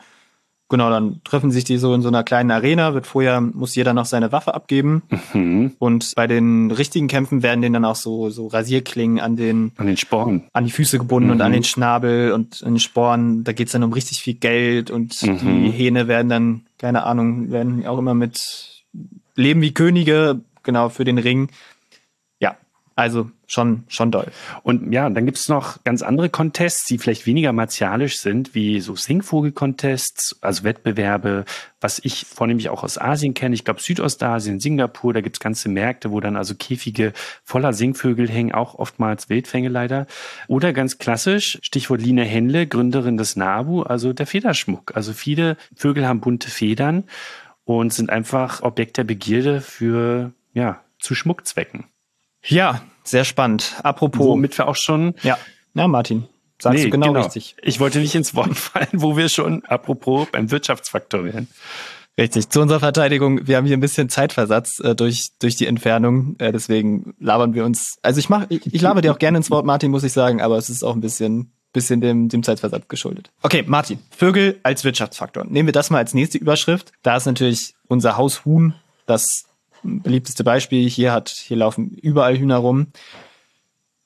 [0.69, 3.93] genau, dann treffen sich die so in so einer kleinen Arena, wird vorher, muss jeder
[3.93, 5.03] noch seine Waffe abgeben.
[5.33, 5.71] Mhm.
[5.79, 9.87] Und bei den richtigen Kämpfen werden denen dann auch so, so Rasierklingen an den, An
[9.87, 10.43] den Sporen.
[10.51, 11.35] an die Füße gebunden Mhm.
[11.35, 13.45] und an den Schnabel und an den Sporen.
[13.45, 15.63] Da geht's dann um richtig viel Geld und Mhm.
[15.63, 18.83] die Hähne werden dann, keine Ahnung, werden auch immer mit
[19.37, 21.49] Leben wie Könige, genau, für den Ring.
[22.39, 22.57] Ja,
[22.95, 24.27] also schon, schon doll.
[24.63, 28.81] Und ja, dann gibt es noch ganz andere Contests, die vielleicht weniger martialisch sind, wie
[28.81, 31.45] so Singvogel-Contests, also Wettbewerbe,
[31.79, 33.53] was ich vornehmlich auch aus Asien kenne.
[33.53, 38.27] Ich glaube Südostasien, Singapur, da gibt es ganze Märkte, wo dann also Käfige voller Singvögel
[38.27, 40.07] hängen, auch oftmals Wildfänge leider.
[40.47, 44.95] Oder ganz klassisch, Stichwort Lina Henle, Gründerin des NABU, also der Federschmuck.
[44.95, 47.03] Also viele Vögel haben bunte Federn
[47.67, 51.83] und sind einfach Objekt der Begierde für, ja, zu Schmuckzwecken.
[52.45, 53.75] Ja, sehr spannend.
[53.83, 54.25] Apropos.
[54.25, 55.37] Womit wir auch schon Ja,
[55.73, 56.27] ja, Martin,
[56.61, 57.57] sagst du genau, richtig.
[57.61, 61.47] Ich wollte nicht ins Wort fallen, wo wir schon, apropos, beim Wirtschaftsfaktor wären.
[62.17, 62.49] Richtig.
[62.49, 66.35] Zu unserer Verteidigung, wir haben hier ein bisschen Zeitversatz äh, durch, durch die Entfernung.
[66.39, 67.97] Äh, deswegen labern wir uns.
[68.01, 70.41] Also ich mach, ich, ich laber dir auch gerne ins Wort, Martin, muss ich sagen,
[70.41, 73.31] aber es ist auch ein bisschen, bisschen dem, dem Zeitversatz geschuldet.
[73.43, 75.45] Okay, Martin, Vögel als Wirtschaftsfaktor.
[75.45, 76.91] Nehmen wir das mal als nächste Überschrift.
[77.03, 78.73] Da ist natürlich unser Haushuhn
[79.05, 79.45] das
[79.83, 80.89] beliebteste Beispiel.
[80.89, 82.87] Hier hat, hier laufen überall Hühner rum.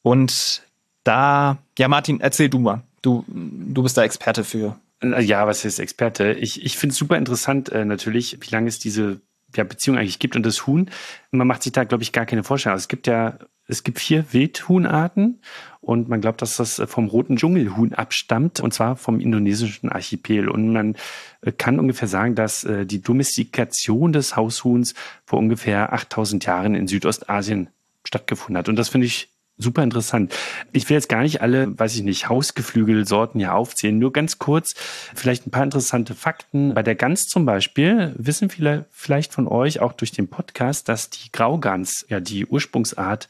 [0.01, 0.63] Und
[1.03, 2.83] da, ja, Martin, erzähl du mal.
[3.01, 4.77] Du, du bist da Experte für.
[5.01, 6.33] Ja, was ist Experte?
[6.33, 9.21] Ich, ich finde es super interessant äh, natürlich, wie lange es diese
[9.55, 10.89] ja, Beziehung eigentlich gibt und das Huhn.
[11.31, 12.73] Man macht sich da, glaube ich, gar keine Vorstellung.
[12.73, 13.37] Also es gibt ja,
[13.67, 15.41] es gibt vier Wildhuhnarten
[15.79, 20.49] und man glaubt, dass das vom roten Dschungelhuhn abstammt und zwar vom indonesischen Archipel.
[20.49, 20.95] Und man
[21.41, 24.93] äh, kann ungefähr sagen, dass äh, die Domestikation des Haushuhns
[25.25, 27.69] vor ungefähr 8000 Jahren in Südostasien
[28.03, 28.69] stattgefunden hat.
[28.69, 30.33] Und das finde ich super interessant.
[30.71, 33.97] Ich will jetzt gar nicht alle, weiß ich nicht, Hausgeflügelsorten hier aufzählen.
[33.97, 34.73] Nur ganz kurz,
[35.15, 36.73] vielleicht ein paar interessante Fakten.
[36.73, 41.09] Bei der Gans zum Beispiel wissen viele vielleicht von euch auch durch den Podcast, dass
[41.09, 43.27] die Graugans ja die Ursprungsart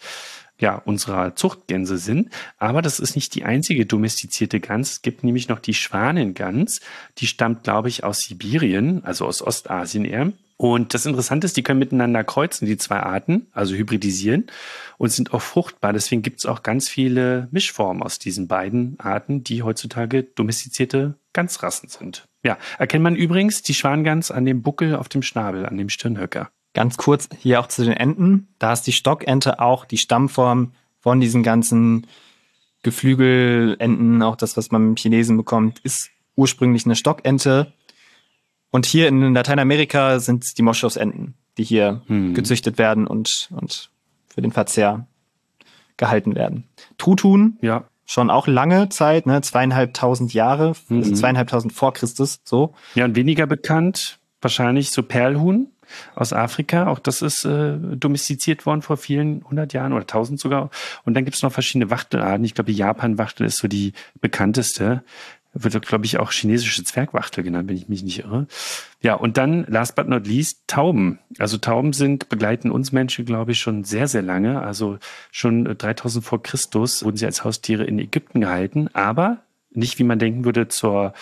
[0.61, 2.29] ja, unserer Zuchtgänse sind.
[2.57, 4.91] Aber das ist nicht die einzige domestizierte Gans.
[4.91, 6.81] Es gibt nämlich noch die Schwanengans.
[7.17, 10.31] Die stammt, glaube ich, aus Sibirien, also aus Ostasien eher.
[10.61, 14.45] Und das Interessante ist, die können miteinander kreuzen, die zwei Arten, also hybridisieren
[14.99, 15.91] und sind auch fruchtbar.
[15.91, 21.89] Deswegen gibt es auch ganz viele Mischformen aus diesen beiden Arten, die heutzutage domestizierte Gansrassen
[21.89, 22.27] sind.
[22.43, 26.51] Ja, erkennt man übrigens die Schwangans an dem Buckel auf dem Schnabel, an dem Stirnhöcker.
[26.75, 28.49] Ganz kurz hier auch zu den Enten.
[28.59, 32.05] Da ist die Stockente auch die Stammform von diesen ganzen
[32.83, 37.73] Geflügelenten, auch das, was man im Chinesen bekommt, ist ursprünglich eine Stockente.
[38.71, 42.33] Und hier in Lateinamerika sind es die Moschusenten, die hier Hm.
[42.33, 43.89] gezüchtet werden und, und
[44.29, 45.05] für den Verzehr
[45.97, 46.63] gehalten werden.
[46.97, 51.15] Truthuhn, Ja, schon auch lange Zeit, ne, zweieinhalbtausend Jahre, also Mhm.
[51.15, 52.73] zweieinhalbtausend vor Christus, so.
[52.95, 55.67] Ja, und weniger bekannt, wahrscheinlich so Perlhuhn
[56.15, 56.87] aus Afrika.
[56.87, 60.69] Auch das ist äh, domestiziert worden vor vielen hundert Jahren oder tausend sogar.
[61.03, 62.43] Und dann gibt es noch verschiedene Wachtelarten.
[62.45, 65.03] Ich glaube, die Japan-Wachtel ist so die bekannteste.
[65.53, 68.47] Wird, glaube ich, auch chinesische Zwergwachtel genannt, wenn ich mich nicht irre.
[69.01, 71.19] Ja, und dann, last but not least, Tauben.
[71.39, 74.61] Also Tauben sind, begleiten uns Menschen, glaube ich, schon sehr, sehr lange.
[74.61, 74.97] Also
[75.31, 78.89] schon äh, 3000 vor Christus wurden sie als Haustiere in Ägypten gehalten.
[78.93, 79.39] Aber
[79.71, 81.13] nicht, wie man denken würde, zur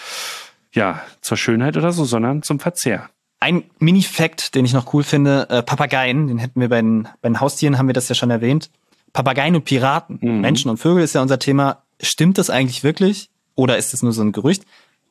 [0.72, 3.10] ja, zur Schönheit oder so, sondern zum Verzehr.
[3.40, 7.30] Ein Mini-Fact, den ich noch cool finde, äh, Papageien, den hätten wir bei den, bei
[7.30, 8.70] den Haustieren, haben wir das ja schon erwähnt.
[9.14, 10.42] Papageien und Piraten, Mhm.
[10.42, 11.84] Menschen und Vögel ist ja unser Thema.
[12.02, 13.30] Stimmt das eigentlich wirklich?
[13.60, 14.64] Oder ist es nur so ein Gerücht?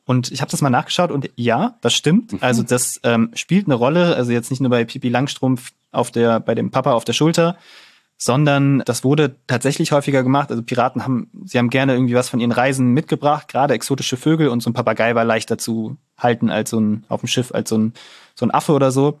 [0.05, 2.33] Und ich habe das mal nachgeschaut und ja, das stimmt.
[2.33, 2.39] Mhm.
[2.41, 4.15] Also das ähm, spielt eine Rolle.
[4.15, 7.57] Also jetzt nicht nur bei Pipi Langstrumpf auf der, bei dem Papa auf der Schulter,
[8.17, 10.49] sondern das wurde tatsächlich häufiger gemacht.
[10.49, 14.47] Also Piraten haben, sie haben gerne irgendwie was von ihren Reisen mitgebracht, gerade exotische Vögel
[14.47, 17.69] und so ein Papagei war leichter zu halten als so ein, auf dem Schiff, als
[17.69, 17.93] so ein,
[18.33, 19.19] so ein Affe oder so.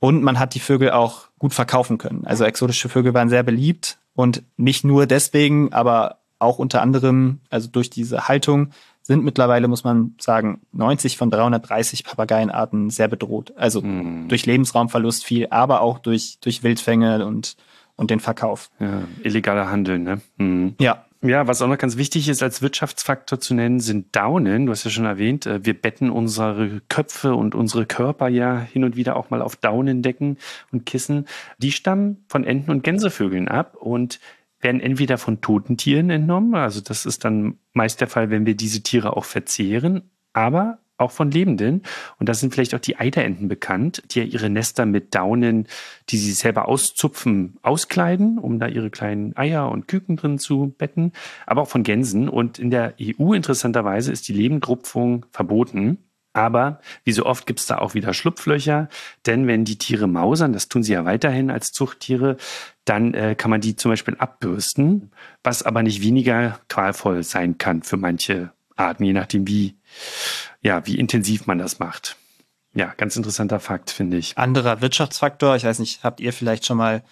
[0.00, 2.26] Und man hat die Vögel auch gut verkaufen können.
[2.26, 7.68] Also exotische Vögel waren sehr beliebt und nicht nur deswegen, aber auch unter anderem, also
[7.68, 8.70] durch diese Haltung,
[9.02, 13.52] sind mittlerweile, muss man sagen, 90 von 330 Papageienarten sehr bedroht.
[13.56, 14.28] Also Mhm.
[14.28, 17.56] durch Lebensraumverlust viel, aber auch durch, durch Wildfänge und,
[17.96, 18.70] und den Verkauf.
[18.80, 20.20] Ja, illegaler Handel, ne?
[20.38, 20.74] Mhm.
[20.80, 21.04] Ja.
[21.26, 24.66] Ja, was auch noch ganz wichtig ist, als Wirtschaftsfaktor zu nennen, sind Daunen.
[24.66, 28.84] Du hast ja schon erwähnt, äh, wir betten unsere Köpfe und unsere Körper ja hin
[28.84, 30.36] und wieder auch mal auf Daunendecken
[30.70, 31.24] und Kissen.
[31.56, 34.20] Die stammen von Enten und Gänsevögeln ab und
[34.64, 38.56] werden entweder von toten Tieren entnommen, also das ist dann meist der Fall, wenn wir
[38.56, 41.82] diese Tiere auch verzehren, aber auch von Lebenden.
[42.18, 45.66] Und da sind vielleicht auch die Eiderenten bekannt, die ja ihre Nester mit Daunen,
[46.08, 51.12] die sie selber auszupfen, auskleiden, um da ihre kleinen Eier und Küken drin zu betten,
[51.46, 52.28] aber auch von Gänsen.
[52.28, 55.98] Und in der EU interessanterweise ist die Lebendrupfung verboten.
[56.34, 58.88] Aber wie so oft gibt es da auch wieder Schlupflöcher,
[59.24, 62.36] denn wenn die Tiere mausern, das tun sie ja weiterhin als Zuchttiere,
[62.84, 67.82] dann äh, kann man die zum Beispiel abbürsten, was aber nicht weniger qualvoll sein kann
[67.82, 69.76] für manche Arten, je nachdem wie
[70.60, 72.16] ja, wie intensiv man das macht.
[72.74, 74.36] Ja, ganz interessanter Fakt, finde ich.
[74.36, 77.04] Anderer Wirtschaftsfaktor, ich weiß nicht, habt ihr vielleicht schon mal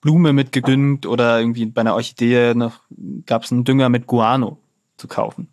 [0.00, 2.80] Blume mitgedüngt oder irgendwie bei einer Orchidee noch
[3.26, 4.58] gab es einen Dünger mit Guano
[4.96, 5.48] zu kaufen.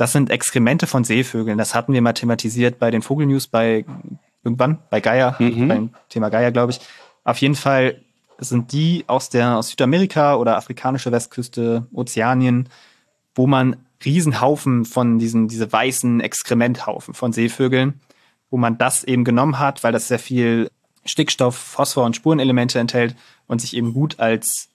[0.00, 1.58] Das sind Exkremente von Seevögeln.
[1.58, 3.84] Das hatten wir mal thematisiert bei den Vogelnews bei
[4.42, 5.68] irgendwann bei Geier, mhm.
[5.68, 6.80] beim Thema Geier, glaube ich.
[7.22, 8.00] Auf jeden Fall
[8.38, 12.70] sind die aus der aus Südamerika oder afrikanische Westküste, Ozeanien,
[13.34, 18.00] wo man Riesenhaufen von diesen, diese weißen Exkrementhaufen von Seevögeln,
[18.48, 20.70] wo man das eben genommen hat, weil das sehr viel
[21.04, 24.70] Stickstoff, Phosphor und Spurenelemente enthält und sich eben gut als,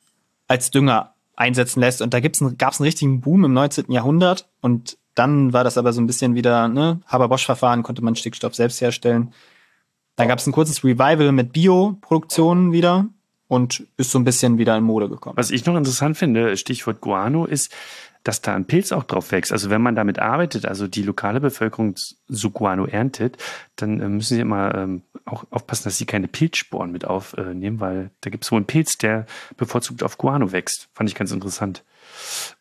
[0.48, 2.04] als Dünger einsetzen lässt.
[2.04, 3.92] Und da gibt's ein, gab's einen richtigen Boom im 19.
[3.92, 8.54] Jahrhundert und dann war das aber so ein bisschen wieder, ne, Haber-Bosch-Verfahren, konnte man Stickstoff
[8.54, 9.34] selbst herstellen.
[10.16, 13.08] Dann gab es ein kurzes Revival mit Bioproduktionen wieder
[13.48, 15.38] und ist so ein bisschen wieder in Mode gekommen.
[15.38, 17.74] Was ich noch interessant finde, Stichwort Guano, ist,
[18.24, 19.52] dass da ein Pilz auch drauf wächst.
[19.52, 21.96] Also wenn man damit arbeitet, also die lokale Bevölkerung
[22.28, 23.38] so Guano erntet,
[23.76, 28.10] dann äh, müssen sie immer ähm, auch aufpassen, dass sie keine Pilzsporen mit aufnehmen, weil
[28.22, 30.90] da gibt es wohl einen Pilz, der bevorzugt auf Guano wächst.
[30.94, 31.84] Fand ich ganz interessant.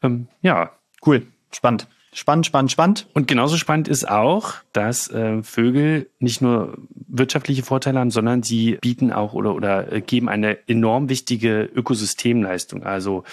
[0.03, 0.71] Ähm, ja,
[1.07, 1.89] cool, spannend.
[2.15, 3.09] Spannend, spannend, spannend.
[3.13, 8.79] Und genauso spannend ist auch, dass äh, Vögel nicht nur wirtschaftliche Vorteile haben, sondern sie
[8.81, 12.85] bieten auch oder, oder äh, geben eine enorm wichtige Ökosystemleistung.
[12.85, 13.25] Also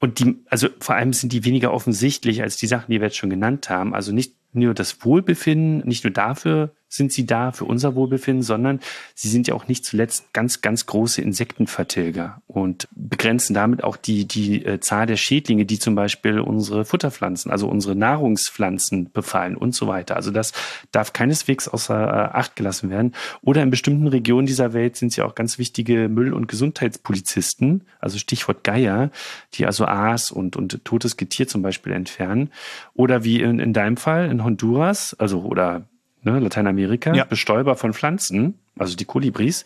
[0.00, 3.16] und die, also vor allem sind die weniger offensichtlich als die Sachen, die wir jetzt
[3.16, 3.94] schon genannt haben.
[3.94, 8.80] Also nicht nur das Wohlbefinden, nicht nur dafür sind sie da für unser Wohlbefinden, sondern
[9.14, 14.26] sie sind ja auch nicht zuletzt ganz, ganz große Insektenvertilger und begrenzen damit auch die,
[14.26, 19.72] die äh, Zahl der Schädlinge, die zum Beispiel unsere Futterpflanzen, also unsere Nahrungspflanzen befallen und
[19.74, 20.16] so weiter.
[20.16, 20.52] Also das
[20.90, 23.14] darf keineswegs außer äh, Acht gelassen werden.
[23.40, 28.18] Oder in bestimmten Regionen dieser Welt sind sie auch ganz wichtige Müll- und Gesundheitspolizisten, also
[28.18, 29.10] Stichwort Geier,
[29.54, 32.50] die also Aas und, und totes Getier zum Beispiel entfernen.
[32.94, 35.88] Oder wie in, in deinem Fall in Honduras, also oder
[36.22, 37.24] ne, Lateinamerika, ja.
[37.24, 39.64] Bestäuber von Pflanzen, also die Kolibris.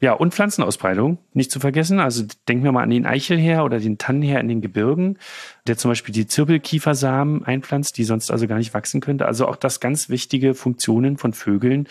[0.00, 1.98] Ja, und Pflanzenausbreitung, nicht zu vergessen.
[1.98, 5.18] Also denken wir mal an den Eichelher oder den Tannenher in den Gebirgen,
[5.66, 9.24] der zum Beispiel die Zirbelkiefersamen einpflanzt, die sonst also gar nicht wachsen könnte.
[9.24, 11.88] Also auch das ganz wichtige Funktionen von Vögeln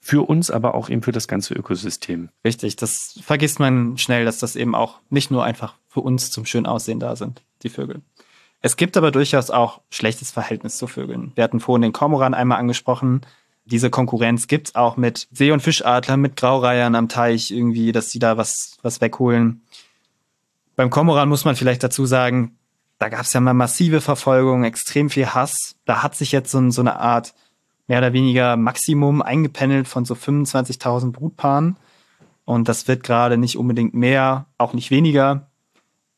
[0.00, 2.28] für uns, aber auch eben für das ganze Ökosystem.
[2.44, 6.44] Richtig, das vergisst man schnell, dass das eben auch nicht nur einfach für uns zum
[6.44, 8.00] schön Aussehen da sind, die Vögel.
[8.66, 11.30] Es gibt aber durchaus auch schlechtes Verhältnis zu Vögeln.
[11.36, 13.20] Wir hatten vorhin den Kormoran einmal angesprochen.
[13.64, 18.18] Diese Konkurrenz gibt's auch mit See- und Fischadlern, mit Graureihern am Teich irgendwie, dass sie
[18.18, 19.62] da was, was wegholen.
[20.74, 22.58] Beim Kormoran muss man vielleicht dazu sagen,
[22.98, 25.76] da gab's ja mal massive Verfolgung, extrem viel Hass.
[25.84, 27.34] Da hat sich jetzt so, so eine Art
[27.86, 31.76] mehr oder weniger Maximum eingependelt von so 25.000 Brutpaaren.
[32.44, 35.52] Und das wird gerade nicht unbedingt mehr, auch nicht weniger.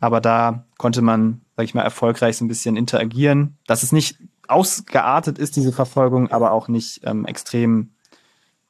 [0.00, 3.56] Aber da konnte man sag ich mal, erfolgreich so ein bisschen interagieren.
[3.66, 7.90] Dass es nicht ausgeartet ist, diese Verfolgung, aber auch nicht ähm, extrem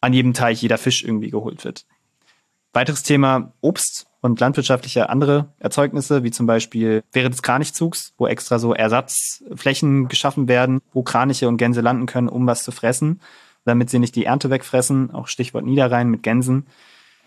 [0.01, 1.85] an jedem Teich jeder Fisch irgendwie geholt wird.
[2.73, 8.59] Weiteres Thema Obst und landwirtschaftliche andere Erzeugnisse, wie zum Beispiel während des Kranichzugs, wo extra
[8.59, 13.21] so Ersatzflächen geschaffen werden, wo Kraniche und Gänse landen können, um was zu fressen,
[13.67, 16.67] damit sie nicht die Ernte wegfressen, auch Stichwort Niederrhein mit Gänsen.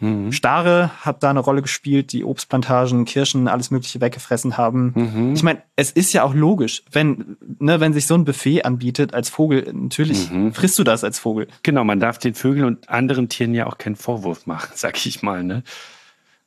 [0.01, 0.31] Mhm.
[0.31, 4.93] Stare hat da eine Rolle gespielt, die Obstplantagen, Kirschen, alles Mögliche weggefressen haben.
[4.95, 5.33] Mhm.
[5.33, 9.13] Ich meine, es ist ja auch logisch, wenn, ne, wenn sich so ein Buffet anbietet
[9.13, 10.53] als Vogel, natürlich mhm.
[10.53, 11.47] frisst du das als Vogel.
[11.63, 15.21] Genau, man darf den Vögeln und anderen Tieren ja auch keinen Vorwurf machen, sag ich
[15.21, 15.63] mal, ne?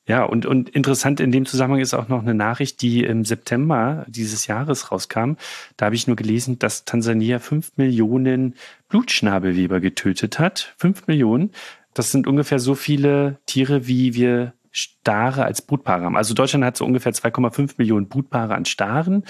[0.07, 4.05] Ja, und, und interessant in dem Zusammenhang ist auch noch eine Nachricht, die im September
[4.07, 5.37] dieses Jahres rauskam.
[5.79, 8.55] Da habe ich nur gelesen, dass Tansania fünf Millionen
[8.91, 10.75] Blutschnabelweber getötet hat.
[10.77, 11.53] Fünf Millionen.
[11.95, 16.17] Das sind ungefähr so viele Tiere, wie wir Stare als Brutpaare haben.
[16.17, 19.25] Also Deutschland hat so ungefähr 2,5 Millionen Brutpaare an Staren.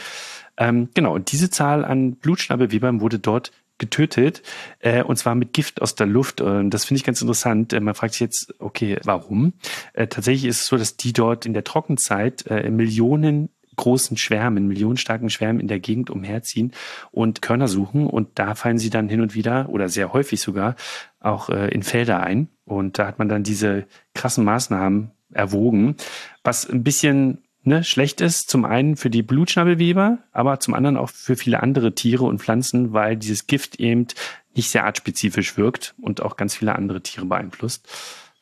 [0.57, 4.43] Ähm, genau, und diese Zahl an Blutschnabelwebern wurde dort getötet,
[4.79, 6.41] äh, und zwar mit Gift aus der Luft.
[6.41, 7.73] Und das finde ich ganz interessant.
[7.73, 9.55] Äh, man fragt sich jetzt, okay, warum?
[9.93, 14.69] Äh, tatsächlich ist es so, dass die dort in der Trockenzeit äh, Millionen großen Schwärmen,
[14.69, 16.73] millionenstarken Schwärmen in der Gegend umherziehen
[17.11, 18.07] und Körner suchen.
[18.07, 20.77] Und da fallen sie dann hin und wieder oder sehr häufig sogar
[21.21, 22.49] auch äh, in Felder ein.
[22.65, 25.97] Und da hat man dann diese krassen Maßnahmen erwogen,
[26.43, 28.49] was ein bisschen ne, schlecht ist.
[28.49, 32.93] Zum einen für die Blutschnabelweber, aber zum anderen auch für viele andere Tiere und Pflanzen,
[32.93, 34.07] weil dieses Gift eben
[34.55, 37.89] nicht sehr artspezifisch wirkt und auch ganz viele andere Tiere beeinflusst.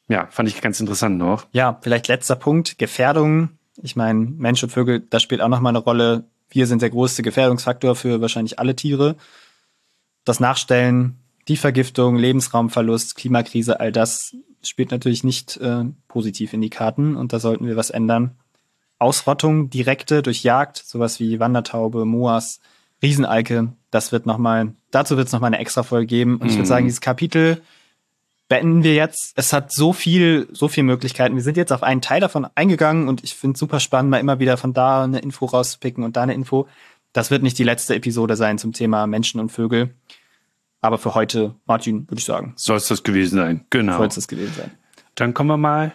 [0.08, 1.46] Ja, fand ich ganz interessant noch.
[1.52, 3.50] Ja, vielleicht letzter Punkt, Gefährdung.
[3.82, 6.24] Ich meine, Mensch und Vögel, das spielt auch nochmal eine Rolle.
[6.50, 9.16] Wir sind der größte Gefährdungsfaktor für wahrscheinlich alle Tiere.
[10.24, 11.16] Das Nachstellen,
[11.48, 17.32] die Vergiftung, Lebensraumverlust, Klimakrise, all das spielt natürlich nicht äh, positiv in die Karten und
[17.32, 18.36] da sollten wir was ändern.
[19.00, 22.60] Ausrottung, direkte durch Jagd, sowas wie Wandertaube, Moas,
[23.02, 26.36] Riesenalke, das wird nochmal, dazu wird es nochmal eine extra Folge geben.
[26.36, 26.66] Und ich würde Mhm.
[26.66, 27.60] sagen, dieses Kapitel
[28.52, 29.32] beenden wir jetzt.
[29.34, 31.34] Es hat so viel, so viele Möglichkeiten.
[31.34, 34.18] Wir sind jetzt auf einen Teil davon eingegangen und ich finde es super spannend, mal
[34.18, 36.68] immer wieder von da eine Info rauszupicken und da eine Info.
[37.14, 39.94] Das wird nicht die letzte Episode sein zum Thema Menschen und Vögel.
[40.82, 43.64] Aber für heute, Martin, würde ich sagen, Soll es das gewesen sein.
[43.70, 43.96] Genau.
[43.96, 44.70] soll es das gewesen sein.
[45.14, 45.94] Dann kommen wir mal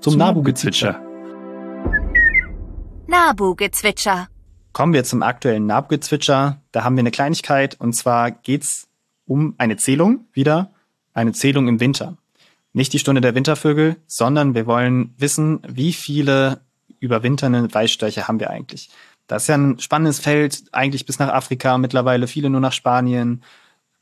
[0.00, 1.00] Zum, Nabu-Gezwitscher.
[3.06, 4.26] Nabu-Gezwitscher.
[4.72, 6.60] Kommen wir zum aktuellen Nabgezwitscher.
[6.72, 8.88] Da haben wir eine Kleinigkeit und zwar geht's
[9.24, 10.72] um eine Zählung wieder,
[11.16, 12.16] eine Zählung im Winter.
[12.72, 16.60] Nicht die Stunde der Wintervögel, sondern wir wollen wissen, wie viele
[17.00, 18.90] überwinternde Weißstörche haben wir eigentlich.
[19.26, 23.42] Das ist ja ein spannendes Feld, eigentlich bis nach Afrika, mittlerweile viele nur nach Spanien.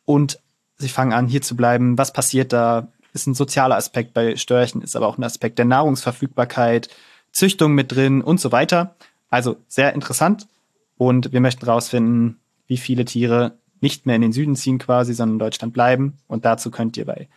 [0.05, 0.40] Und
[0.77, 1.96] sie fangen an, hier zu bleiben.
[1.96, 2.88] Was passiert da?
[3.12, 6.88] Ist ein sozialer Aspekt bei Störchen, ist aber auch ein Aspekt der Nahrungsverfügbarkeit,
[7.31, 8.96] Züchtung mit drin und so weiter.
[9.31, 10.48] Also sehr interessant.
[10.96, 15.36] Und wir möchten rausfinden, wie viele Tiere nicht mehr in den Süden ziehen quasi, sondern
[15.36, 16.14] in Deutschland bleiben.
[16.26, 17.28] Und dazu könnt ihr bei,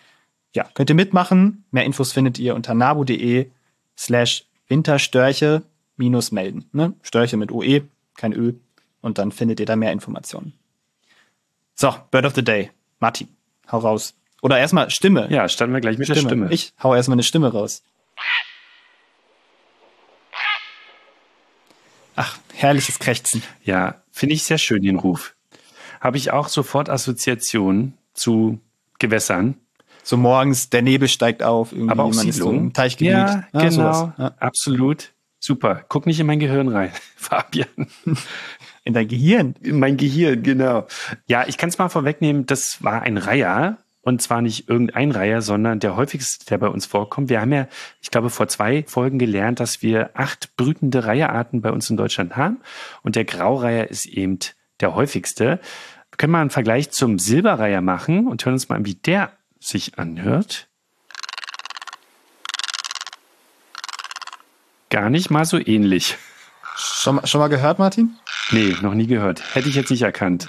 [0.55, 1.65] ja, könnt ihr mitmachen.
[1.71, 3.51] Mehr Infos findet ihr unter nabu.de
[3.97, 5.61] slash Winterstörche
[5.97, 6.69] minus melden.
[6.71, 6.93] Ne?
[7.03, 7.81] Störche mit OE,
[8.15, 8.53] kein Ö.
[9.01, 10.53] Und dann findet ihr da mehr Informationen.
[11.75, 12.71] So, Bird of the Day.
[12.99, 13.27] Martin,
[13.71, 14.15] hau raus.
[14.41, 15.27] Oder erstmal Stimme.
[15.29, 16.51] Ja, starten wir gleich mit der Stimme.
[16.51, 17.83] Ich hau erstmal eine Stimme raus.
[22.15, 23.43] Ach, herrliches Krächzen.
[23.63, 25.35] Ja, finde ich sehr schön, den Ruf.
[25.99, 28.59] Habe ich auch sofort Assoziationen zu
[28.99, 29.55] Gewässern.
[30.03, 32.57] So morgens, der Nebel steigt auf, irgendwie Aber auch ist so Siedlung.
[32.57, 33.11] im Teichgebiet.
[33.11, 33.69] Ja, genau.
[33.69, 34.09] sowas.
[34.17, 34.31] Ja.
[34.39, 35.11] Absolut.
[35.39, 35.83] Super.
[35.89, 37.67] Guck nicht in mein Gehirn rein, Fabian.
[38.83, 39.55] In dein Gehirn.
[39.61, 40.87] In mein Gehirn, genau.
[41.27, 43.79] Ja, ich kann es mal vorwegnehmen, das war ein Reiher.
[43.99, 47.29] Und zwar nicht irgendein Reiher, sondern der häufigste, der bei uns vorkommt.
[47.29, 47.67] Wir haben ja,
[48.01, 52.37] ich glaube, vor zwei Folgen gelernt, dass wir acht brütende Reiherarten bei uns in Deutschland
[52.37, 52.61] haben.
[53.03, 54.39] Und der Graureiher ist eben
[54.81, 55.59] der häufigste.
[56.11, 59.31] Wir können mal einen Vergleich zum Silberreiher machen und hören uns mal an, wie der
[59.59, 60.67] sich anhört.
[64.89, 66.17] Gar nicht mal so ähnlich.
[66.77, 68.15] Schon, mal- schon mal gehört, Martin?
[68.51, 69.43] Nee, noch nie gehört.
[69.55, 70.47] Hätte ich jetzt nicht erkannt.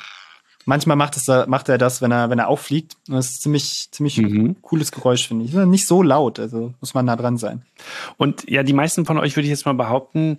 [0.65, 2.97] Manchmal macht, es, macht er das, wenn er, wenn er auffliegt.
[3.09, 4.61] Und Das ist ziemlich, ziemlich Mhm.
[4.61, 5.53] cooles Geräusch, finde ich.
[5.55, 7.65] Nicht so laut, also muss man nah dran sein.
[8.19, 10.39] Und ja, die meisten von euch würde ich jetzt mal behaupten,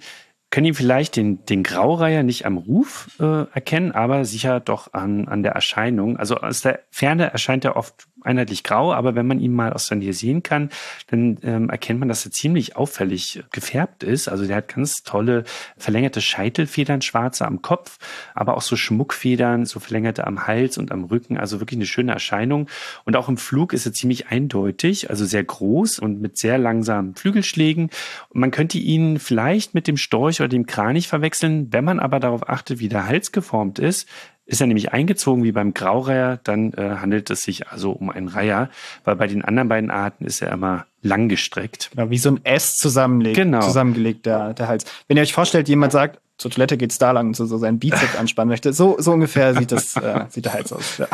[0.51, 5.27] können ihn vielleicht den, den Graureiher nicht am Ruf äh, erkennen, aber sicher doch an,
[5.27, 6.17] an der Erscheinung.
[6.17, 9.87] Also aus der Ferne erscheint er oft einheitlich grau, aber wenn man ihn mal aus
[9.87, 10.69] der Nähe sehen kann,
[11.07, 14.27] dann ähm, erkennt man, dass er ziemlich auffällig gefärbt ist.
[14.27, 15.43] Also der hat ganz tolle
[15.77, 17.97] verlängerte Scheitelfedern, schwarze am Kopf,
[18.33, 21.37] aber auch so Schmuckfedern, so verlängerte am Hals und am Rücken.
[21.37, 22.67] Also wirklich eine schöne Erscheinung.
[23.05, 27.15] Und auch im Flug ist er ziemlich eindeutig, also sehr groß und mit sehr langsamen
[27.15, 27.89] Flügelschlägen.
[28.29, 31.71] Und man könnte ihn vielleicht mit dem Storch oder dem Kranich verwechseln.
[31.71, 34.07] Wenn man aber darauf achtet, wie der Hals geformt ist,
[34.49, 38.27] ist er nämlich eingezogen wie beim Graureiher, dann äh, handelt es sich also um einen
[38.27, 38.69] Reiher,
[39.03, 41.91] weil bei den anderen beiden Arten ist er immer langgestreckt.
[41.95, 43.61] Genau, wie so ein S zusammenlegt, Genau.
[43.61, 44.85] zusammengelegt, der, der Hals.
[45.07, 47.79] Wenn ihr euch vorstellt, jemand sagt, zur Toilette geht's da lang und so, so seinen
[47.79, 50.97] Bizeps anspannen möchte, so, so ungefähr sieht das, äh, sieht der Hals aus.
[50.97, 51.07] Ja.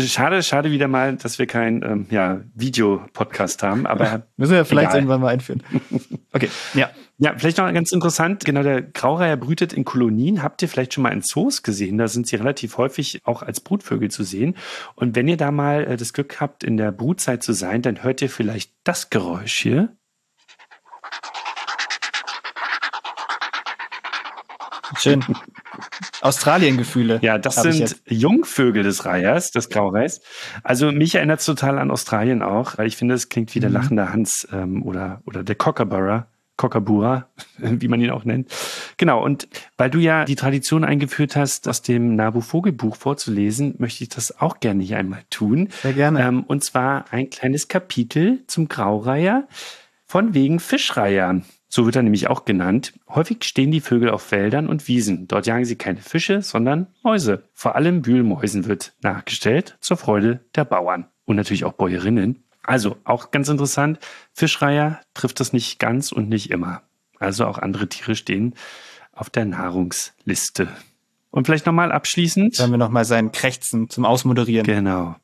[0.00, 4.88] Schade, schade wieder mal, dass wir keinen ähm, ja, Videopodcast haben, aber Müssen wir vielleicht
[4.90, 4.96] Egal.
[4.98, 5.62] irgendwann mal einführen.
[6.30, 6.90] Okay, ja.
[7.20, 10.42] Ja, vielleicht noch ganz interessant, genau, der Graureiher brütet in Kolonien.
[10.42, 11.98] Habt ihr vielleicht schon mal in Zoos gesehen?
[11.98, 14.54] Da sind sie relativ häufig auch als Brutvögel zu sehen.
[14.94, 18.04] Und wenn ihr da mal äh, das Glück habt, in der Brutzeit zu sein, dann
[18.04, 19.94] hört ihr vielleicht das Geräusch hier.
[24.96, 25.22] Schön.
[26.22, 27.18] Australien-Gefühle.
[27.22, 28.00] Ja, das sind.
[28.06, 30.20] Jungvögel des Reihers, des Graureihers.
[30.62, 33.68] Also mich erinnert es total an Australien auch, weil ich finde, es klingt wie der
[33.68, 33.74] Mhm.
[33.76, 36.28] lachende Hans ähm, oder, oder der Kookaburra
[36.58, 38.52] Kokabura, wie man ihn auch nennt.
[38.98, 39.48] Genau, und
[39.78, 44.38] weil du ja die Tradition eingeführt hast, aus dem Nabu Vogelbuch vorzulesen, möchte ich das
[44.38, 45.70] auch gerne hier einmal tun.
[45.80, 46.20] Sehr gerne.
[46.20, 49.48] Ähm, und zwar ein kleines Kapitel zum Graureiher
[50.04, 51.40] von wegen Fischreiher.
[51.70, 52.94] So wird er nämlich auch genannt.
[53.08, 55.28] Häufig stehen die Vögel auf Wäldern und Wiesen.
[55.28, 57.44] Dort jagen sie keine Fische, sondern Mäuse.
[57.52, 62.42] Vor allem Wühlmäusen wird nachgestellt, zur Freude der Bauern und natürlich auch Bäuerinnen.
[62.68, 63.98] Also auch ganz interessant,
[64.34, 66.82] Fischreiher trifft das nicht ganz und nicht immer.
[67.18, 68.54] Also auch andere Tiere stehen
[69.10, 70.68] auf der Nahrungsliste.
[71.30, 72.58] Und vielleicht nochmal abschließend.
[72.58, 74.66] Hören wir nochmal sein Krächzen zum Ausmoderieren.
[74.66, 75.16] Genau.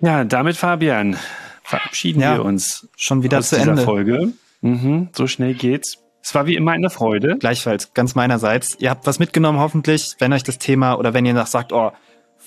[0.00, 1.16] Ja, damit Fabian
[1.62, 3.82] verabschieden Ja, wir uns Schon wieder aus zu dieser Ende.
[3.84, 4.32] Folge.
[4.60, 5.96] Mhm, so schnell geht's.
[6.22, 7.38] Es war wie immer eine Freude.
[7.38, 8.76] Gleichfalls, ganz meinerseits.
[8.78, 11.92] Ihr habt was mitgenommen, hoffentlich, wenn euch das Thema oder wenn ihr noch sagt, oh,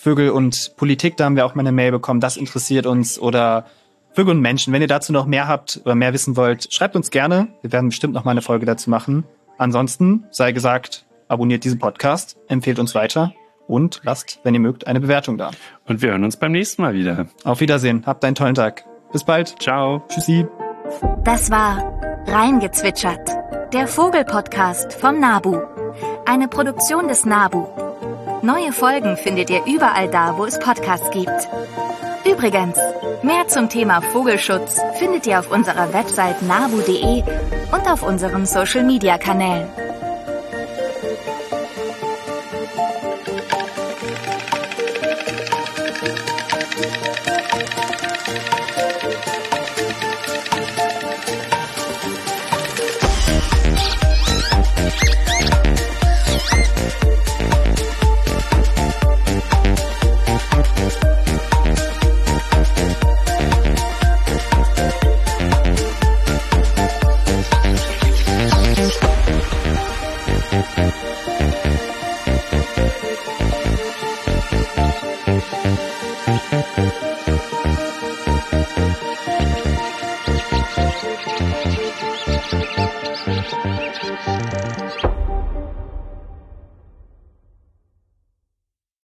[0.05, 3.65] Vögel und Politik, da haben wir auch mal eine Mail bekommen, das interessiert uns oder
[4.13, 4.71] Vögel und Menschen.
[4.71, 7.47] Wenn ihr dazu noch mehr habt oder mehr wissen wollt, schreibt uns gerne.
[7.63, 9.23] Wir werden bestimmt noch mal eine Folge dazu machen.
[9.57, 13.33] Ansonsten sei gesagt, abonniert diesen Podcast, empfehlt uns weiter
[13.67, 15.49] und lasst, wenn ihr mögt, eine Bewertung da.
[15.87, 17.25] Und wir hören uns beim nächsten Mal wieder.
[17.43, 18.85] Auf Wiedersehen, habt einen tollen Tag.
[19.11, 19.55] Bis bald.
[19.59, 20.03] Ciao.
[20.09, 20.45] Tschüssi.
[21.23, 21.79] Das war
[22.27, 23.27] Reingezwitschert,
[23.73, 25.61] der Vogelpodcast vom Nabu.
[26.27, 27.84] Eine Produktion des Nabu.
[28.45, 31.49] Neue Folgen findet ihr überall da, wo es Podcasts gibt.
[32.29, 32.77] Übrigens,
[33.23, 37.23] mehr zum Thema Vogelschutz findet ihr auf unserer Website nabu.de
[37.71, 38.83] und auf unseren Social